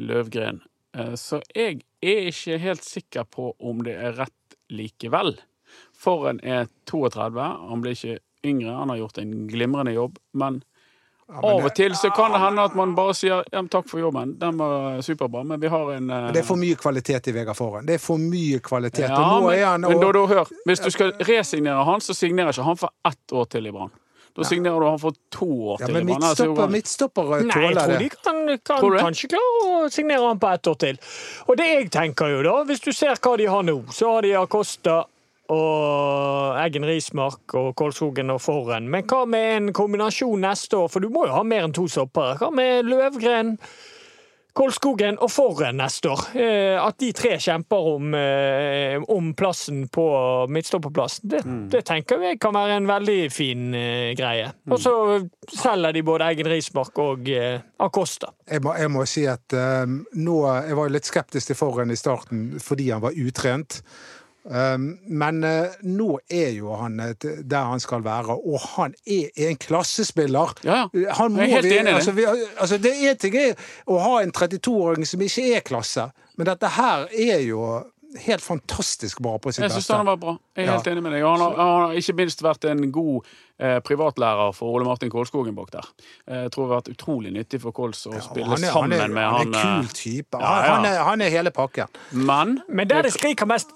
Løvgren. 0.00 0.60
Eh, 0.96 1.14
så 1.14 1.40
jeg 1.54 1.80
er 2.02 2.30
ikke 2.30 2.58
helt 2.58 2.84
sikker 2.84 3.24
på 3.24 3.54
om 3.58 3.84
det 3.84 3.94
er 3.96 4.16
rett 4.18 4.58
likevel. 4.70 5.36
Forhen 5.96 6.40
er 6.42 6.68
32, 6.90 7.40
han 7.40 7.82
blir 7.82 7.96
ikke 7.96 8.20
yngre, 8.46 8.74
han 8.74 8.90
har 8.90 9.00
gjort 9.02 9.18
en 9.18 9.34
glimrende 9.50 9.94
jobb, 9.94 10.18
men 10.32 10.62
Ja, 11.30 11.40
av 11.46 11.64
og 11.68 11.74
til 11.78 11.94
så 11.94 12.10
kan 12.10 12.32
det 12.34 12.40
hende 12.42 12.64
at 12.66 12.74
man 12.74 12.92
bare 12.96 13.14
sier 13.14 13.44
ja, 13.52 13.62
'takk 13.62 13.86
for 13.88 14.02
jobben', 14.02 14.34
den 14.40 14.56
var 14.58 15.00
superbra, 15.06 15.44
men 15.46 15.60
vi 15.60 15.68
har 15.70 15.92
en 15.94 16.10
uh... 16.10 16.32
Det 16.34 16.42
er 16.42 16.46
for 16.46 16.58
mye 16.58 16.74
kvalitet 16.74 17.28
i 17.30 17.34
Vegard 17.36 17.56
Forhen. 17.56 17.86
Det 17.86 17.94
er 17.94 18.02
for 18.02 18.18
mye 18.18 18.58
kvalitet. 18.58 19.06
ja, 19.06 19.14
og 19.14 19.42
nå 19.42 19.48
men, 19.48 19.58
er 19.58 19.66
han 19.66 19.84
og... 19.84 19.94
men 19.94 20.02
da, 20.02 20.12
da, 20.12 20.24
hør, 20.26 20.50
hvis 20.66 20.82
du 20.82 20.90
skal 20.90 21.12
resignere 21.28 21.84
han, 21.86 22.02
så 22.02 22.16
signerer 22.18 22.50
ikke 22.50 22.66
han 22.66 22.80
for 22.80 22.90
ett 23.06 23.32
år 23.32 23.46
til 23.54 23.70
i 23.70 23.74
Brann. 23.76 23.94
Da 24.36 24.46
signerer 24.46 24.80
du 24.80 24.86
han 24.86 24.98
for 24.98 25.14
to 25.30 25.46
år 25.46 25.80
ja, 25.80 25.86
til 25.86 25.94
men 25.94 26.08
i 26.08 26.12
Brann. 26.12 26.34
tåler 26.34 26.74
midtstopper, 26.74 26.74
midtstopper 26.74 27.30
Nei, 27.30 27.62
jeg 27.62 27.78
tror 27.78 28.02
de 28.02 28.10
kan, 28.16 28.42
kan 28.58 28.82
Tror 28.82 28.98
kanskje 28.98 29.30
klare 29.36 29.70
å 29.70 29.88
signere 29.90 30.26
han 30.26 30.42
på 30.42 30.50
ett 30.50 30.70
år 30.70 30.82
til. 30.82 31.00
Og 31.46 31.58
det 31.62 31.70
jeg 31.70 31.88
tenker 31.94 32.34
jo 32.34 32.42
da, 32.46 32.58
hvis 32.66 32.82
du 32.82 32.90
ser 32.90 33.14
hva 33.14 33.36
de 33.38 33.48
har 33.50 33.66
nå, 33.66 33.80
så 33.94 34.16
har 34.16 34.26
de 34.26 34.36
Acosta 34.38 35.02
og 35.50 36.58
Eggen 36.60 36.86
Rismark 36.86 37.54
og 37.58 37.72
Kolskogen 37.78 38.30
og 38.34 38.42
Forren. 38.44 38.88
Men 38.90 39.06
hva 39.10 39.24
med 39.28 39.54
en 39.56 39.70
kombinasjon 39.76 40.46
neste 40.46 40.78
år, 40.78 40.90
for 40.92 41.02
du 41.02 41.10
må 41.12 41.26
jo 41.26 41.38
ha 41.38 41.46
mer 41.46 41.66
enn 41.66 41.76
to 41.76 41.88
stoppere. 41.90 42.38
Hva 42.40 42.52
med 42.54 42.86
Løvgren, 42.86 43.56
Kolskogen 44.60 45.18
og 45.22 45.30
Forren 45.30 45.78
neste 45.78 46.10
år? 46.10 46.22
Eh, 46.34 46.76
at 46.78 46.98
de 47.02 47.10
tre 47.16 47.36
kjemper 47.40 47.88
om, 47.92 48.14
eh, 48.18 48.96
om 49.14 49.32
plassen 49.38 49.84
på 49.88 50.06
midtstopperplassen, 50.50 51.30
det, 51.30 51.42
det 51.72 51.84
tenker 51.86 52.22
jeg 52.26 52.40
kan 52.42 52.54
være 52.54 52.80
en 52.80 52.90
veldig 52.90 53.18
fin 53.32 53.74
eh, 53.78 54.10
greie. 54.18 54.50
Og 54.70 54.82
så 54.82 54.94
selger 55.54 55.94
de 55.94 56.04
både 56.06 56.30
Eggen 56.30 56.50
Rismark 56.50 56.98
og 57.02 57.30
Acosta. 57.80 58.34
Jeg 58.50 58.62
må, 58.66 58.74
jeg 58.78 58.90
må 58.90 59.06
si 59.08 59.26
at 59.30 59.54
eh, 59.54 59.98
nå 60.18 60.38
Jeg 60.50 60.78
var 60.78 60.94
litt 60.94 61.06
skeptisk 61.08 61.52
til 61.52 61.58
Forren 61.58 61.94
i 61.94 61.98
starten 61.98 62.48
fordi 62.62 62.90
han 62.90 63.02
var 63.02 63.18
utrent. 63.18 63.80
Um, 64.44 64.98
men 65.04 65.44
eh, 65.44 65.74
nå 65.84 66.14
er 66.32 66.54
jo 66.56 66.72
han 66.80 66.94
eh, 67.04 67.10
der 67.20 67.66
han 67.68 67.80
skal 67.82 68.00
være, 68.06 68.38
og 68.40 68.62
han 68.72 68.94
er 69.04 69.28
en 69.50 69.58
klassespiller. 69.60 70.54
Ja, 70.64 70.86
ja. 70.96 71.12
Han 71.18 71.34
må 71.34 71.42
Jeg 71.44 71.50
er 71.50 71.54
helt 71.58 71.68
vi, 71.68 71.74
enig 71.76 71.82
i 71.82 71.92
det. 71.92 71.94
altså, 71.98 72.12
vi, 72.16 72.24
altså, 72.56 72.78
det 72.78 72.94
er 72.96 73.10
en 73.10 73.20
ting 73.20 73.36
å 73.86 73.98
ha 74.00 74.14
en 74.22 74.32
32-åring 74.32 75.04
som 75.06 75.20
ikke 75.20 75.44
er 75.58 75.60
klasse, 75.66 76.08
men 76.40 76.48
dette 76.48 76.72
her 76.72 77.04
er 77.12 77.44
jo 77.44 77.66
helt 78.18 78.42
fantastisk 78.42 79.20
bra 79.22 79.36
på 79.38 79.52
sitt 79.52 79.62
beste. 79.62 79.76
Jeg 79.78 79.82
syns 79.84 79.88
han 79.96 80.06
har 80.06 80.16
vært 80.16 80.20
bra. 80.20 80.32
Jeg 80.56 80.64
er 80.64 80.66
Ja. 80.66 80.72
helt 80.78 80.86
enig 80.86 81.02
med 81.02 81.12
deg. 81.12 81.22
Han 81.22 81.40
har, 81.40 81.54
han 81.56 81.80
har 81.86 81.92
ikke 82.00 82.14
minst 82.18 82.42
vært 82.42 82.64
en 82.70 82.92
god 82.92 83.24
eh, 83.60 83.78
privatlærer 83.80 84.54
for 84.54 84.66
Ole 84.74 84.84
Martin 84.84 85.10
Kolskogen 85.10 85.54
bak 85.54 85.70
der. 85.70 85.86
Eh, 86.26 86.42
Jeg 86.42 86.50
tror 86.52 86.66
det 86.66 86.70
har 86.74 86.80
vært 86.80 86.92
utrolig 86.96 87.32
nyttig 87.32 87.60
for 87.60 87.72
Kols 87.72 88.06
å 88.06 88.14
Ja, 88.14 88.20
spille 88.20 88.52
er, 88.52 88.56
sammen 88.72 88.92
han 88.92 88.92
er, 88.92 89.08
med 89.08 89.24
han 89.24 89.34
han. 89.34 89.54
er 89.54 89.58
en 89.60 89.82
kul 89.84 89.88
type. 89.94 90.38
ja, 90.40 90.46
Han, 90.46 90.64
ja. 90.64 90.74
han, 90.74 90.84
er, 90.86 91.04
han 91.04 91.20
er 91.20 91.30
hele 91.30 91.50
pakken. 91.50 91.86
Men 92.12 92.62
Men 92.68 92.88
der 92.88 93.02
det 93.02 93.12
skriker 93.12 93.46
mest, 93.46 93.68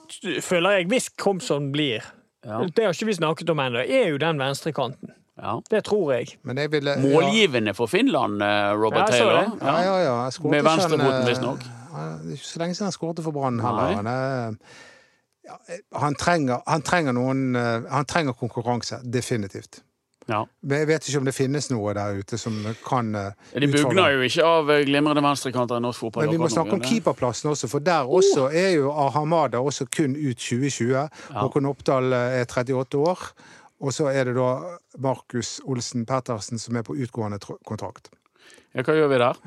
føler 0.43 0.79
jeg, 0.79 0.89
hvis 0.89 1.09
Komson 1.17 1.71
blir 1.73 2.03
Ja. 2.45 2.59
Det 2.75 2.85
har 2.85 2.93
ikke 2.93 3.07
vi 3.07 3.13
snakket 3.15 3.49
om 3.51 3.59
ennå. 3.59 3.79
Er 3.89 4.09
jo 4.11 4.19
den 4.19 4.37
venstrekanten. 4.39 5.15
ja. 5.43 5.61
Det 5.71 5.85
tror 5.85 6.13
jeg. 6.13 6.37
Men 6.45 6.57
jeg 6.59 6.71
ville 6.71 6.97
Målgivende 7.01 7.75
for 7.75 7.87
Finland, 7.87 8.43
eh, 8.43 8.73
Robert 8.77 9.09
Ja, 9.11 9.19
Taylor. 9.19 9.57
Ja, 9.63 9.81
ja, 9.83 9.99
ja. 10.05 10.31
Med 10.51 10.63
venstrefoten, 10.65 11.23
eh, 11.23 11.27
visstnok. 11.29 11.61
Det 11.95 12.35
er 12.35 12.37
ikke 12.39 12.51
så 12.51 12.63
lenge 12.63 12.77
siden 12.77 12.91
han 12.91 12.97
skåret 12.97 13.25
for 13.25 13.37
Brann 13.37 13.63
heller. 13.63 13.97
Han, 14.01 14.11
er, 14.11 14.77
ja, 15.47 15.59
han, 16.03 16.19
trenger, 16.19 16.63
han 16.67 16.85
trenger 16.87 17.17
noen 17.17 17.57
eh, 17.57 17.91
Han 17.91 18.09
trenger 18.11 18.37
konkurranse. 18.39 19.01
Definitivt. 19.05 19.83
Ja. 20.29 20.41
Jeg 20.71 20.89
vet 20.89 21.09
ikke 21.09 21.21
om 21.21 21.27
det 21.29 21.35
finnes 21.37 21.67
noe 21.69 21.93
der 21.97 22.17
ute 22.17 22.39
som 22.41 22.55
kan 22.87 23.11
eh, 23.19 23.59
De 23.61 23.69
bugner 23.69 24.15
jo 24.15 24.23
ikke 24.25 24.47
av 24.49 24.71
eh, 24.73 24.85
glimrende 24.89 25.21
venstrekanter 25.25 25.81
i 25.81 25.85
norsk 25.85 26.07
fotball. 26.07 26.25
Men 26.25 26.39
vi 26.39 26.41
må 26.41 26.49
snakke 26.53 26.79
om 26.79 26.85
keeperplassen 26.85 27.51
også, 27.53 27.69
for 27.69 27.85
der 27.85 28.09
også 28.09 28.49
er 28.49 28.71
jo 28.79 28.93
Ahamada 29.05 29.61
også 29.61 29.87
kun 29.93 30.17
ut 30.17 30.41
2020. 30.41 30.97
Håkon 31.37 31.69
Oppdal 31.69 32.17
eh, 32.17 32.41
er 32.41 32.49
38 32.49 33.05
år. 33.05 33.29
Og 33.85 33.93
så 33.93 34.09
er 34.09 34.31
det 34.31 34.37
da 34.39 34.79
Markus 35.03 35.59
Olsen 35.69 36.07
Pettersen 36.09 36.63
som 36.63 36.77
er 36.79 36.87
på 36.87 36.97
utgående 36.97 37.41
kontrakt. 37.69 38.09
Ja, 38.73 38.81
hva 38.81 38.97
gjør 38.97 39.11
vi 39.13 39.21
der? 39.21 39.41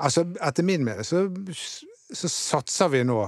Altså, 0.00 0.24
etter 0.40 0.66
min 0.66 0.84
mening 0.86 1.04
så, 1.06 1.26
så 2.14 2.30
satser 2.32 2.88
vi 2.92 3.04
nå 3.04 3.20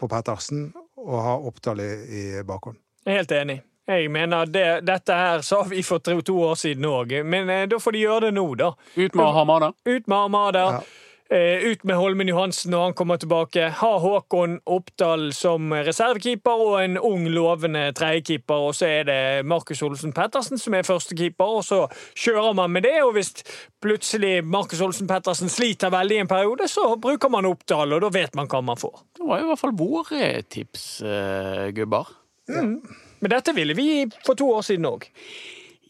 på 0.00 0.08
Pettersen 0.08 0.70
og 1.00 1.18
har 1.24 1.48
Oppdal 1.50 1.82
i, 1.84 1.90
i 2.06 2.22
bakhånd. 2.46 2.78
Jeg 3.04 3.12
er 3.14 3.22
helt 3.22 3.34
enig. 3.36 3.58
Jeg 3.90 4.10
mener 4.12 4.46
det, 4.46 4.64
Dette 4.86 5.14
her 5.16 5.40
sa 5.42 5.62
vi 5.66 5.82
for 5.82 5.98
to, 6.04 6.20
to 6.22 6.36
år 6.46 6.58
siden 6.60 6.86
òg, 6.86 7.14
men 7.26 7.50
eh, 7.50 7.64
da 7.70 7.78
får 7.82 7.96
de 7.96 8.02
gjøre 8.04 8.28
det 8.28 8.34
nå, 8.36 8.44
da. 8.60 8.68
Ut 8.94 9.16
med 9.18 9.32
Hamada. 9.34 9.72
Ut 9.88 10.06
med 10.06 10.16
Armada. 10.16 10.66
Ja. 10.76 10.82
Eh, 11.30 11.62
ut 11.62 11.84
med 11.84 11.94
Holmen 11.94 12.26
Johansen 12.28 12.72
når 12.74 12.80
han 12.88 12.94
kommer 12.98 13.18
tilbake. 13.22 13.68
Ha 13.78 13.90
Håkon 14.02 14.56
Oppdal 14.66 15.28
som 15.36 15.70
reservekeeper 15.70 16.62
og 16.64 16.72
en 16.80 16.96
ung, 16.98 17.28
lovende 17.30 17.84
tredjekeeper. 17.94 18.64
Og 18.66 18.74
så 18.74 18.88
er 18.88 19.04
det 19.06 19.18
Markus 19.46 19.78
Olsen 19.86 20.10
Pettersen 20.16 20.58
som 20.58 20.74
er 20.74 20.88
førstekeeper, 20.88 21.52
og 21.60 21.62
så 21.62 21.84
kjører 22.18 22.56
man 22.58 22.72
med 22.74 22.82
det. 22.88 22.96
Og 23.06 23.12
hvis 23.14 23.30
plutselig 23.78 24.40
Markus 24.42 24.82
Olsen 24.82 25.06
Pettersen 25.06 25.52
sliter 25.52 25.92
veldig 25.94 26.16
i 26.18 26.24
en 26.24 26.30
periode, 26.32 26.66
så 26.66 26.96
bruker 26.98 27.30
man 27.30 27.46
Oppdal, 27.46 27.94
og 27.94 28.02
da 28.02 28.10
vet 28.16 28.34
man 28.34 28.50
hva 28.50 28.62
man 28.72 28.80
får. 28.80 28.98
Det 29.20 29.28
var 29.28 29.44
i 29.44 29.46
hvert 29.52 29.62
fall 29.62 29.74
våre 29.78 30.32
tips, 30.50 30.88
eh, 31.06 31.68
gubber. 31.76 32.10
Men 32.50 33.30
dette 33.30 33.54
ville 33.54 33.76
vi 33.78 33.86
for 34.26 34.34
to 34.34 34.48
år 34.56 34.66
siden 34.66 34.88
òg. 34.90 35.06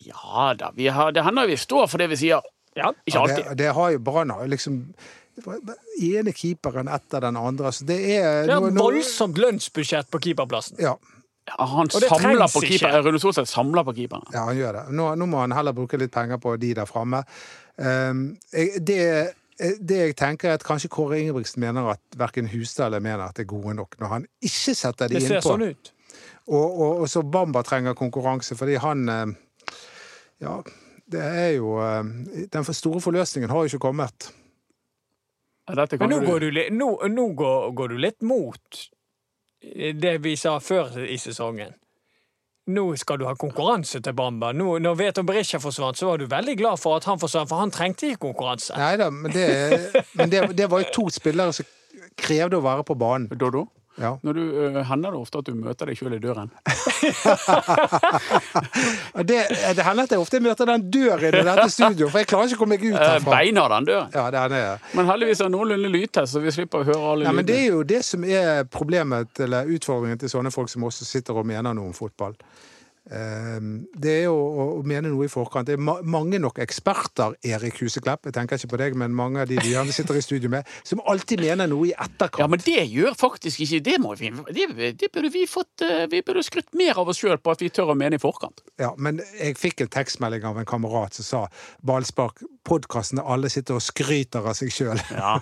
Ja 0.05 0.51
da, 0.53 0.69
vi 0.77 0.91
har, 0.93 1.17
det 1.17 1.25
hender 1.25 1.49
vi 1.49 1.57
står 1.57 1.89
for 1.89 2.03
det 2.03 2.11
vi 2.13 2.21
sier. 2.27 2.45
Ja. 2.77 2.93
Ikke 3.09 3.25
Ja, 3.25 3.39
det, 3.41 3.57
det 3.59 3.73
har 3.73 3.97
jo 3.97 4.05
Brann 4.05 4.33
liksom 4.53 4.83
ene 6.01 6.33
keeperen 6.33 6.89
etter 6.89 7.21
den 7.21 7.37
andre. 7.37 7.73
Så 7.73 7.85
det 7.89 7.99
er 8.19 8.47
Det 8.47 8.55
er 8.55 8.61
nå- 8.61 8.69
et 8.69 8.75
voldsomt 8.81 9.37
lønnsbudsjett 9.39 10.11
på 10.11 10.21
keeperplassen. 10.21 10.79
Ja, 10.81 10.97
Ja, 11.51 11.65
han 11.67 11.89
samler 11.91 12.47
på 12.53 12.61
ikke. 12.63 12.79
keeper. 12.79 13.03
Rune 13.03 13.19
Solseth 13.19 13.51
samler 13.51 13.83
på 13.83 13.95
keeperen. 13.97 14.23
Ja, 14.33 14.45
han 14.47 14.57
gjør 14.57 14.73
det. 14.73 14.93
Nå, 14.95 15.15
nå 15.19 15.27
må 15.27 15.41
han 15.41 15.51
heller 15.51 15.73
bruke 15.73 15.99
litt 15.99 16.13
penger 16.13 16.39
på 16.39 16.53
de 16.61 16.75
der 16.75 16.85
framme. 16.87 17.25
Um, 17.77 18.37
det, 18.55 19.33
det 19.81 19.97
jeg 19.99 20.15
tenker 20.17 20.51
er 20.51 20.55
at 20.55 20.63
kanskje 20.65 20.89
Kåre 20.93 21.19
Ingebrigtsen 21.19 21.59
mener 21.65 21.89
at 21.91 22.01
verken 22.17 22.47
Hustad 22.53 22.87
eller 22.87 23.01
mener 23.01 23.25
at 23.25 23.35
det 23.35 23.47
er 23.47 23.51
gode 23.51 23.75
nok, 23.75 23.97
når 23.99 24.09
han 24.09 24.27
ikke 24.45 24.75
setter 24.77 25.09
de 25.09 25.15
Det 25.19 25.23
ser 25.27 25.41
innpå. 25.41 25.57
sånn 25.57 25.65
ut. 25.71 25.91
Og, 26.47 26.81
og, 26.81 27.01
og 27.01 27.09
så 27.09 27.23
Bamba 27.29 27.63
trenger 27.63 27.95
konkurranse, 27.99 28.55
fordi 28.55 28.77
han 28.79 29.09
eh, 29.09 29.27
Ja, 30.41 30.63
det 31.11 31.21
er 31.21 31.51
jo 31.57 31.75
eh, 31.83 32.03
Den 32.53 32.65
store 32.65 33.01
forløsningen 33.01 33.51
har 33.51 33.65
jo 33.67 33.73
ikke 33.77 33.89
kommet. 33.91 34.31
Ja, 35.71 35.77
Dette 35.85 35.99
Men 36.01 36.11
nå 36.11 36.21
du- 36.21 36.27
går 36.27 36.41
du, 36.41 36.61
nå, 36.75 36.89
nå 37.09 37.27
går, 37.39 37.71
går 37.79 37.89
du 37.95 37.99
litt 38.03 38.23
mot 38.27 38.81
det 40.01 40.17
vi 40.25 40.37
sa 40.41 40.59
før 40.59 40.97
i 41.05 41.17
sesongen. 41.21 41.75
Nå 42.71 42.85
skal 43.01 43.19
du 43.19 43.25
ha 43.27 43.33
konkurranse 43.35 43.99
til 44.05 44.15
Bamba. 44.15 44.53
Nå, 44.55 44.77
når 44.79 44.95
Veton 45.01 45.27
Berisha 45.27 45.59
forsvant, 45.59 45.99
så 45.99 46.07
var 46.07 46.21
du 46.21 46.27
veldig 46.31 46.55
glad 46.61 46.79
for 46.79 46.97
at 47.01 47.05
han 47.09 47.19
forsvant, 47.19 47.49
for 47.51 47.59
han 47.59 47.73
trengte 47.75 48.07
ikke 48.13 48.21
konkurranse. 48.29 48.77
Nei 48.79 48.93
da, 49.01 49.09
men, 49.11 49.33
det, 49.35 50.05
men 50.15 50.31
det, 50.31 50.45
det 50.57 50.69
var 50.71 50.85
jo 50.85 50.91
to 50.95 51.07
spillere 51.11 51.53
som 51.57 51.67
krevde 52.21 52.61
å 52.61 52.65
være 52.65 52.85
på 52.87 52.95
banen. 53.01 53.27
Dodo, 53.41 53.65
Ja. 54.01 54.15
når 54.25 54.33
du, 54.33 54.41
øh, 54.41 54.79
hender 54.89 55.13
det 55.13 55.21
ofte 55.21 55.39
at 55.43 55.49
du 55.51 55.55
møter 55.61 55.91
deg 55.91 55.99
sjøl 55.99 56.15
i 56.17 56.21
døren? 56.23 56.49
Det, 59.31 59.37
det 59.77 59.85
hender 59.85 60.07
at 60.07 60.13
jeg 60.15 60.21
ofte 60.23 60.41
møter 60.41 60.69
den 60.71 60.87
døren 60.93 61.27
i 61.29 61.43
dette 61.45 61.67
studio, 61.73 62.09
for 62.09 62.23
jeg 62.23 62.29
klarer 62.31 62.49
ikke 62.49 62.57
å 62.57 62.63
komme 62.63 62.77
meg 62.79 62.87
ut 62.87 62.97
Eh, 62.97 63.05
herfra. 63.05 63.37
Beina 63.37 63.67
den 63.75 63.89
døren. 63.91 64.11
Ja, 64.15 64.25
den 64.33 64.55
er 64.57 64.79
Men 64.97 65.07
heldigvis 65.11 65.41
er 65.41 65.51
det 65.51 65.55
noenlunde 65.55 65.91
lydtest, 65.93 66.33
så 66.33 66.43
vi 66.43 66.53
slipper 66.55 66.83
å 66.83 66.89
høre 66.89 67.13
alle 67.13 67.29
Ja, 67.29 67.33
men 67.37 67.47
Det 67.47 67.59
er 67.59 67.67
jo 67.69 67.83
det 67.83 68.03
som 68.07 68.25
er 68.25 68.65
problemet 68.65 69.41
eller 69.41 69.69
utfordringen 69.77 70.19
til 70.21 70.33
sånne 70.33 70.53
folk 70.55 70.73
som 70.73 70.85
også 70.89 71.05
sitter 71.09 71.37
og 71.37 71.47
mener 71.47 71.75
noe 71.77 71.91
om 71.91 71.97
fotball. 71.97 72.35
Ehm, 73.11 73.87
Det 73.97 74.13
er 74.25 74.29
å 74.29 74.83
mene 74.87 75.09
noe 75.11 75.25
i 75.25 75.29
forkant. 75.33 75.67
Det 75.67 75.75
er 75.79 75.81
ma- 75.83 76.01
mange 76.03 76.39
nok 76.39 76.59
eksperter, 76.63 77.35
Erik 77.45 77.79
Huseklepp, 77.81 78.27
jeg 78.29 78.35
tenker 78.37 78.57
ikke 78.61 78.71
på 78.75 78.79
deg, 78.79 78.95
men 78.95 79.15
mange 79.17 79.41
av 79.41 79.49
de 79.49 79.57
du 79.57 79.67
gjerne 79.71 79.93
sitter 79.93 80.19
i 80.19 80.23
studio 80.23 80.51
med, 80.53 80.67
som 80.85 81.01
alltid 81.09 81.41
mener 81.41 81.67
noe 81.71 81.89
i 81.89 81.93
etterkant. 81.97 82.39
Ja, 82.45 82.47
men 82.47 82.61
det 82.65 82.85
gjør 82.93 83.17
faktisk 83.19 83.61
ikke 83.65 83.81
Det, 83.89 83.97
må 84.01 84.15
vi, 84.19 84.31
det, 84.53 84.69
det 85.01 85.11
burde 85.13 85.31
vi 85.33 85.47
fått 85.49 85.83
øh, 85.83 86.07
Vi 86.11 86.21
burde 86.23 86.43
skrytt 86.45 86.75
mer 86.77 86.99
av 87.01 87.09
oss 87.09 87.19
sjøl 87.23 87.39
på 87.41 87.51
at 87.55 87.61
vi 87.65 87.71
tør 87.71 87.95
å 87.95 87.97
mene 87.99 88.17
i 88.17 88.23
forkant. 88.23 88.61
Ja, 88.79 88.93
men 88.99 89.21
jeg 89.41 89.57
fikk 89.59 89.81
en 89.81 89.89
tekstmelding 89.89 90.45
av 90.45 90.59
en 90.61 90.69
kamerat 90.69 91.15
som 91.15 91.25
sa 91.25 91.41
ballspark, 91.83 92.45
podkastene 92.65 93.25
alle 93.25 93.49
sitter 93.51 93.75
og 93.81 93.83
skryter 93.85 94.45
av 94.47 94.55
seg 94.59 94.71
sjøl. 94.75 95.01
Ja, 95.11 95.39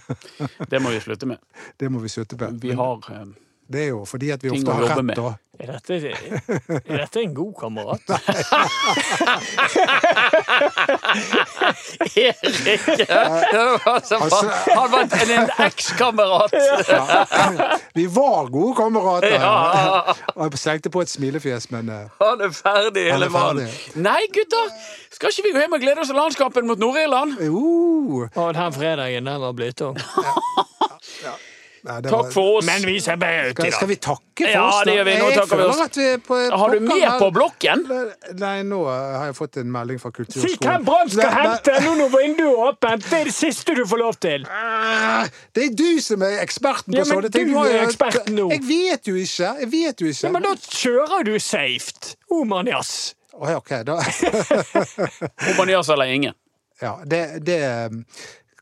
Det 0.70 0.80
må 0.82 0.90
vi 0.94 1.00
slutte 1.04 1.26
med. 1.26 1.38
Det 1.78 1.90
må 1.90 2.00
vi 2.00 2.08
slutte 2.08 2.38
med. 2.40 2.60
Vi 2.62 2.72
har 2.78 3.02
øh, 3.12 3.26
Det 3.72 3.82
er 3.84 3.88
jo 3.92 4.04
fordi 4.08 4.30
at 4.32 4.42
vi 4.44 4.48
ting 4.50 4.64
ofte 4.68 4.72
har 4.72 4.96
rett, 4.96 5.04
med. 5.04 5.16
da. 5.16 5.34
Er 5.58 5.72
dette, 5.74 5.94
er 6.86 6.98
dette 7.02 7.20
en 7.20 7.32
god 7.34 7.54
kamerat? 7.60 8.00
Erik! 12.16 13.10
Altså- 13.86 14.18
Han 14.74 14.90
var 14.92 15.00
en, 15.02 15.10
en 15.40 15.50
ekskamerat! 15.66 16.52
Vi 17.94 18.06
var 18.06 18.48
gode 18.54 18.74
kamerater! 18.76 19.34
Ja. 19.34 20.14
Og 20.36 20.50
jeg 20.50 20.58
slengte 20.58 20.90
på 20.94 21.00
et 21.04 21.10
smilefjes, 21.10 21.70
men 21.74 21.88
eh, 21.88 22.06
Han 22.22 22.40
er 22.46 22.54
ferdig, 22.54 23.08
hele 23.12 23.28
mannen. 23.34 23.68
Nei, 23.98 24.20
gutter! 24.34 24.72
Skal 25.10 25.34
ikke 25.34 25.48
vi 25.48 25.54
gå 25.58 25.64
hjem 25.66 25.76
og 25.78 25.80
glede 25.84 26.00
oss 26.04 26.12
til 26.12 26.18
landskampen 26.22 26.66
mot 26.70 26.78
Nord-Irland? 26.80 27.36
jo 27.44 28.28
Og 28.34 28.54
den 28.54 28.72
fredagen, 28.72 29.26
den 29.26 29.40
var 29.42 29.52
blytung. 29.52 29.98
Nei, 31.84 32.00
Takk 32.02 32.32
for 32.34 32.58
oss. 32.58 32.66
Men 32.66 32.82
vi 32.82 32.96
ser 33.00 33.16
bedre 33.16 33.50
ut 33.50 33.54
Skal, 33.56 33.64
dag. 33.68 33.74
skal 33.76 33.88
vi 33.88 33.96
takke 33.96 34.44
for 34.44 34.50
Ja, 34.50 34.62
oss? 34.68 34.78
da? 34.78 34.84
det 34.88 34.94
gjør 34.96 35.04
vi. 35.08 35.14
Nå 35.18 35.28
Jeg 35.28 35.38
takker 35.38 35.56
vi 35.60 35.62
oss. 35.68 35.80
at 35.84 35.96
vi 36.00 36.06
er 36.12 36.18
på 36.18 36.38
Har 36.50 36.70
du 36.74 36.80
mer 36.80 37.18
på 37.20 37.28
blokken? 37.36 37.84
Nei, 38.38 38.62
nå 38.66 38.80
har 38.88 39.26
jeg 39.28 39.36
fått 39.38 39.56
en 39.62 39.70
melding 39.72 40.00
fra 40.02 40.10
Si 40.10 40.16
Kulturskolen. 40.18 40.58
hvem 40.64 40.84
Brann 40.88 41.08
skal 41.10 41.30
hente 41.36 41.76
nå 41.84 41.94
når 42.00 42.10
vinduet 42.16 42.48
er 42.48 42.72
åpent! 42.72 43.08
Det 43.10 43.20
er 43.20 43.24
det 43.30 43.34
siste 43.34 43.74
du 43.78 43.84
får 43.86 43.98
lov 44.02 44.18
til. 44.20 44.46
ah, 44.50 45.26
Det 45.54 45.64
er 45.64 45.74
du 45.74 46.00
som 46.00 46.22
er 46.22 46.38
eksperten 46.42 46.92
på 46.94 46.98
Ja, 46.98 47.04
sånne 47.04 47.30
ting. 47.32 47.46
du 47.52 47.58
er 47.58 47.72
jo- 47.80 47.86
eksperten 47.86 48.34
nå. 48.34 48.50
Jeg 48.50 48.62
vet 48.68 49.06
jo 49.06 49.14
ikke. 49.14 49.54
Jeg 49.60 49.70
vet 49.70 50.00
jo 50.00 50.06
ikke. 50.08 50.24
Ja, 50.26 50.30
men 50.32 50.42
da 50.42 50.54
kjører 50.56 51.24
du 51.24 51.38
safe. 51.38 52.16
Omanias. 52.30 53.14
Oh, 53.34 53.54
ok, 53.56 53.70
da. 53.86 54.00
Omanias 55.54 55.88
eller 55.88 56.04
ingen. 56.04 56.34
Ja, 56.80 56.98
det, 57.06 57.38
det 57.46 57.90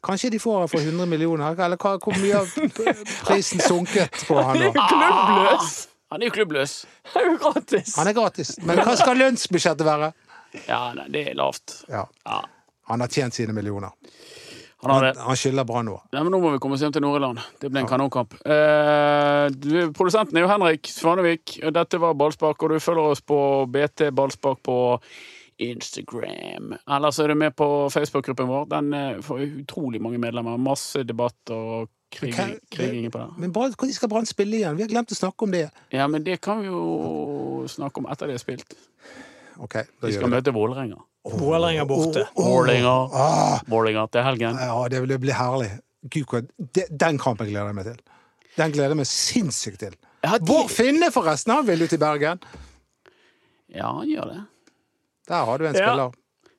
Kanskje 0.06 0.30
de 0.30 0.38
får 0.42 0.68
for 0.70 0.78
100 0.80 1.06
millioner? 1.10 1.56
Eller 1.58 1.76
hva, 1.82 1.96
hvor 1.98 2.14
mye 2.22 2.38
har 2.38 2.46
prisen 3.26 3.60
sunket 3.64 4.22
på 4.28 4.38
han 4.38 4.60
nå? 4.62 4.70
Klubbløs. 4.76 5.76
Han 6.14 6.22
er 6.22 6.28
jo 6.30 6.34
klubbløs. 6.36 6.74
Han 7.12 7.22
er 7.24 7.30
jo 7.32 7.36
gratis. 7.42 7.96
Han 7.98 8.06
er 8.10 8.14
gratis. 8.14 8.52
Men 8.62 8.78
hva 8.86 8.94
skal 9.00 9.18
lønnsbudsjettet 9.18 9.86
være? 9.88 10.12
Ja, 10.68 10.80
nei, 10.94 11.08
det 11.12 11.24
er 11.32 11.38
lavt. 11.38 11.80
Ja, 11.90 12.04
Ja, 12.24 12.42
Han 12.86 13.02
har 13.02 13.08
tjent 13.10 13.34
sine 13.34 13.52
millioner. 13.52 13.90
han 14.82 14.90
har 14.92 15.02
Han, 15.02 15.14
det. 15.16 15.22
han 15.26 15.36
skylder 15.36 15.64
bra 15.66 15.82
nå. 15.82 15.96
Nei, 16.14 16.22
men 16.22 16.30
Nå 16.30 16.38
må 16.40 16.52
vi 16.54 16.60
komme 16.62 16.76
oss 16.78 16.84
hjem 16.84 16.92
til 16.94 17.02
Nord-Irland. 17.02 17.40
Det 17.60 17.70
ble 17.72 17.82
en 17.82 17.88
kanonkamp. 17.90 18.36
Eh, 18.46 19.48
du, 19.50 19.90
produsenten 19.96 20.36
er 20.38 20.46
jo 20.46 20.50
Henrik 20.52 20.86
Svanevik. 20.86 21.56
Dette 21.74 21.98
var 21.98 22.14
Ballspark, 22.14 22.62
og 22.62 22.70
du 22.70 22.78
følger 22.78 23.10
oss 23.16 23.20
på 23.26 23.40
BT 23.74 24.12
Ballspark 24.14 24.62
på 24.62 24.76
Instagram. 25.58 26.74
Eller 26.88 27.10
så 27.14 27.24
er 27.24 27.28
du 27.32 27.34
med 27.40 27.54
på 27.56 27.66
Facebook-gruppen 27.92 28.48
vår. 28.50 28.66
Den 28.70 28.92
eh, 28.94 29.20
får 29.24 29.44
utrolig 29.62 30.00
mange 30.04 30.18
medlemmer. 30.22 30.58
Masse 30.60 31.02
debatt 31.08 31.52
og 31.54 31.88
krig, 32.12 32.34
kriging 32.70 33.10
på 33.12 33.18
det. 33.22 33.28
Men 33.42 33.52
når 33.56 33.92
skal 33.96 34.08
Brann 34.12 34.26
spille 34.28 34.60
igjen? 34.60 34.76
Vi 34.76 34.84
har 34.86 34.90
glemt 34.92 35.12
å 35.12 35.18
snakke 35.18 35.46
om 35.48 35.54
det. 35.56 35.64
Ja, 35.94 36.06
men 36.12 36.24
det 36.26 36.40
kan 36.44 36.60
vi 36.62 36.68
jo 36.68 37.64
snakke 37.72 38.02
om 38.02 38.08
etter 38.12 38.28
det 38.30 38.36
er 38.38 38.42
spilt. 38.44 38.76
Ok, 39.56 39.78
da 40.00 40.10
Vi 40.10 40.12
skal 40.12 40.28
møte 40.28 40.52
Vålerenga. 40.52 40.98
Vålerenga 41.26 41.86
borte. 41.88 42.26
Vålerenga. 42.36 42.92
Ah, 43.16 43.60
Vålerenga 43.66 44.04
til 44.12 44.22
helgen. 44.26 44.58
ja, 44.60 44.76
det 44.92 45.00
vil 45.00 45.08
bli 45.14 45.18
blir 45.26 45.38
herlig. 45.38 45.70
Gud, 46.12 46.26
hva- 46.30 46.88
den 46.90 47.18
kampen 47.18 47.48
gleder 47.48 47.72
jeg 47.72 47.78
meg 47.78 47.88
til. 47.88 47.96
Den 48.56 48.72
gleder 48.72 48.92
jeg 48.92 49.00
meg 49.00 49.08
sinnssykt 49.10 49.80
til. 49.80 49.96
Hvor 50.46 50.68
Finne, 50.70 51.08
forresten, 51.14 51.52
han 51.56 51.66
vil 51.66 51.82
ut 51.82 51.92
i 51.92 51.98
Bergen. 52.00 52.38
Ja, 53.74 53.90
han 53.96 54.06
gjør 54.08 54.30
det. 54.32 54.38
Der 55.28 55.44
har 55.44 55.58
du 55.58 55.66
en 55.66 55.74
Ja. 55.74 55.86
spiller. 55.86 56.12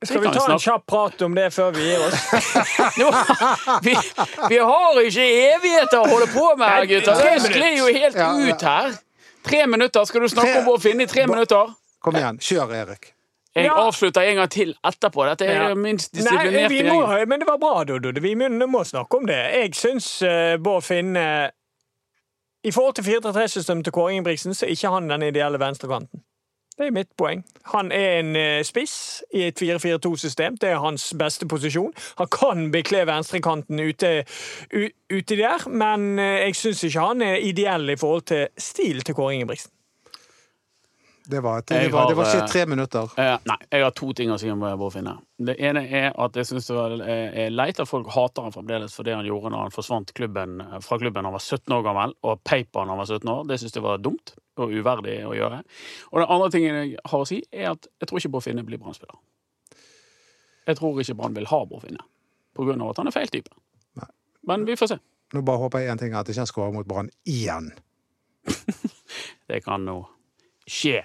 Skal 0.03 0.21
vi 0.21 0.27
ta 0.30 0.51
en 0.53 0.60
kjapp 0.60 0.84
prat 0.86 1.21
om 1.25 1.34
det 1.36 1.47
før 1.53 1.71
vi 1.73 1.82
gir 1.82 1.99
oss? 2.06 2.17
Vi, 3.88 3.95
vi 4.49 4.58
har 4.58 4.99
ikke 5.01 5.25
evigheter 5.56 5.97
å 6.03 6.08
holde 6.12 6.27
på 6.34 6.43
med 6.60 6.67
her, 6.69 6.86
gutter. 6.86 7.17
Det 7.17 7.41
sklir 7.47 7.77
jo 7.80 7.88
helt 7.88 8.15
Ja, 8.15 8.27
ja. 8.38 8.53
ut 8.53 8.62
her. 8.62 8.93
Tre 9.47 9.65
minutter. 9.67 10.06
Skal 10.06 10.21
du 10.21 10.27
snakke 10.30 10.60
om 10.60 10.65
Bård 10.65 10.82
Finne 10.84 11.03
i 11.03 11.10
tre 11.10 11.25
minutter? 11.27 11.73
Kom 12.03 12.15
igjen, 12.19 12.38
kjør, 12.38 12.73
Erik. 12.84 13.13
Jeg 13.56 13.65
Ja. 13.65 13.73
avslutter 13.88 14.21
en 14.21 14.36
gang 14.36 14.49
til 14.53 14.75
etterpå. 14.86 15.25
Dette 15.32 15.45
er 15.49 15.69
Ja. 15.69 15.73
minst 15.75 16.13
Nei, 16.13 16.21
disiplinerte 16.23 16.69
vi 16.69 16.84
må, 16.84 17.01
gjengen. 17.08 17.27
men 17.30 17.39
det 17.39 17.47
var 17.47 17.58
bra, 17.58 17.84
Dodo. 17.84 18.12
Vi 18.21 18.36
må 18.36 18.84
snakke 18.86 19.17
om 19.17 19.25
det. 19.25 19.39
Jeg 19.53 19.73
syns 19.75 20.21
uh, 20.21 20.58
Bård 20.58 20.84
Finne 20.84 21.51
I 22.63 22.71
forhold 22.71 22.95
til 22.95 23.03
4-3-3-systemet 23.03 23.84
til 23.86 23.93
Kåre 23.93 24.12
Ingebrigtsen, 24.13 24.53
så 24.53 24.65
er 24.65 24.69
ikke 24.75 24.89
han 24.93 25.08
den 25.10 25.21
ideelle 25.23 25.58
venstrekanten. 25.58 26.21
Det 26.78 26.86
er 26.86 26.94
mitt 26.94 27.10
poeng. 27.18 27.40
Han 27.74 27.90
er 27.92 28.20
en 28.20 28.36
eh, 28.38 28.63
spiss 28.66 29.24
i 29.34 29.48
et 29.48 29.62
4-4-2-system. 29.62 30.60
Det 30.62 30.70
er 30.70 30.84
hans 30.84 31.10
beste 31.18 31.48
posisjon. 31.50 31.94
Han 32.20 32.30
kan 32.30 32.68
bekle 32.72 33.02
venstrekanten 33.10 33.82
ute, 33.82 34.12
ute 35.10 35.40
der, 35.40 35.66
men 35.70 36.20
eh, 36.20 36.44
jeg 36.46 36.60
syns 36.62 36.84
ikke 36.86 37.08
han 37.10 37.26
er 37.26 37.42
ideell 37.42 37.90
i 37.90 37.98
forhold 37.98 38.30
til 38.30 38.46
stil 38.58 39.02
til 39.02 39.18
Kåre 39.18 39.34
Ingebrigtsen. 39.34 39.77
Det 41.30 41.40
var, 41.44 41.62
det 41.68 41.76
Jeg 41.76 41.92
var, 41.92 42.08
det 42.08 42.16
var 42.16 42.30
ikke 42.32 42.48
tre 42.48 42.62
minutter. 42.72 43.10
Eh, 43.20 43.34
nei, 43.50 43.58
jeg 43.74 43.84
har 43.84 43.92
to 43.92 44.13
ting 44.16 44.30
å 44.32 44.38
si 44.40 44.48
om 44.52 44.62
Bård. 44.80 44.96
Det 45.50 45.56
ene 45.60 45.82
er 45.84 46.13
at 46.16 46.38
jeg 46.40 46.48
syns 46.48 46.70
det 46.70 46.78
var, 46.78 46.94
eh, 47.04 47.40
er 47.44 47.52
leit 47.52 47.82
at 47.84 47.90
folk 47.90 48.08
hater 48.16 48.48
han 48.48 48.56
fremdeles 48.56 48.96
for 48.96 49.04
det 49.04 49.18
han 49.18 49.28
gjorde 49.28 49.52
når 49.52 49.66
han 49.66 49.76
forsvant 49.76 50.13
klubben, 50.16 50.62
eh, 50.63 50.80
fra 50.86 51.00
klubben 51.02 51.28
han 51.28 51.36
var 51.36 51.44
17 51.44 51.76
år 51.76 51.84
gammel, 51.84 52.16
og 52.24 52.40
paper 52.48 52.88
han 52.88 53.02
var 53.02 53.10
17 53.12 53.28
år. 53.34 53.44
Det 53.52 53.60
syns 53.60 53.76
jeg 53.76 53.84
var 53.84 54.00
dumt 54.00 54.34
og 54.56 54.72
uverdig 54.72 55.18
å 55.28 55.36
gjøre. 55.36 55.62
Og 56.13 56.22
den 56.22 56.32
andre 56.32 56.50
tingen 56.56 56.80
jeg 56.80 56.98
har 57.04 57.20
å 57.20 57.28
si, 57.28 57.42
er 57.52 57.74
at 57.74 57.92
jeg 58.00 58.08
tror 58.08 58.24
ikke 58.24 58.32
Bård 58.38 58.48
Finne 58.48 58.63
blir 58.63 58.80
Brann-spiller. 58.80 59.20
Jeg 60.68 60.80
tror 60.80 61.04
ikke 61.04 61.20
Brann 61.20 61.36
vil 61.36 61.52
ha 61.52 61.63
Bård 61.66 61.84
Finne, 61.84 62.08
på 62.56 62.63
grunn 62.63 62.82
av 62.82 62.96
at 62.96 63.04
han 63.04 63.12
er 63.12 63.20
feil 63.20 63.28
type. 63.28 63.52
Men 64.48 64.63
vi 64.63 64.80
får 64.80 64.96
se. 64.96 65.04
Nå 65.36 65.44
bare 65.44 65.60
håper 65.60 65.84
jeg 65.84 65.92
én 65.92 66.00
ting, 66.00 66.13
at 66.16 66.26
det 66.26 66.38
ikke 66.38 66.48
skårer 66.48 66.72
mot 66.72 66.88
Brann 66.88 67.12
igjen. 67.28 67.74
Det 69.48 69.60
kan 69.63 69.84
nå 69.84 70.06
skje. 70.67 71.01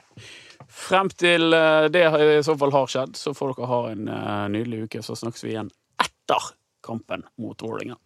Frem 0.72 1.10
til 1.10 1.52
eh, 1.56 1.88
det 1.92 2.06
i 2.06 2.42
så 2.44 2.56
fall 2.58 2.72
har 2.74 2.90
skjedd, 2.90 3.16
så 3.18 3.34
får 3.36 3.54
dere 3.54 3.70
ha 3.70 3.82
en 3.92 4.08
eh, 4.08 4.46
nydelig 4.54 4.86
uke. 4.86 5.02
Så 5.04 5.16
snakkes 5.18 5.44
vi 5.44 5.54
igjen 5.54 5.70
etter 6.02 6.52
kampen 6.84 7.26
mot 7.40 7.62
Vålerenga. 7.62 7.98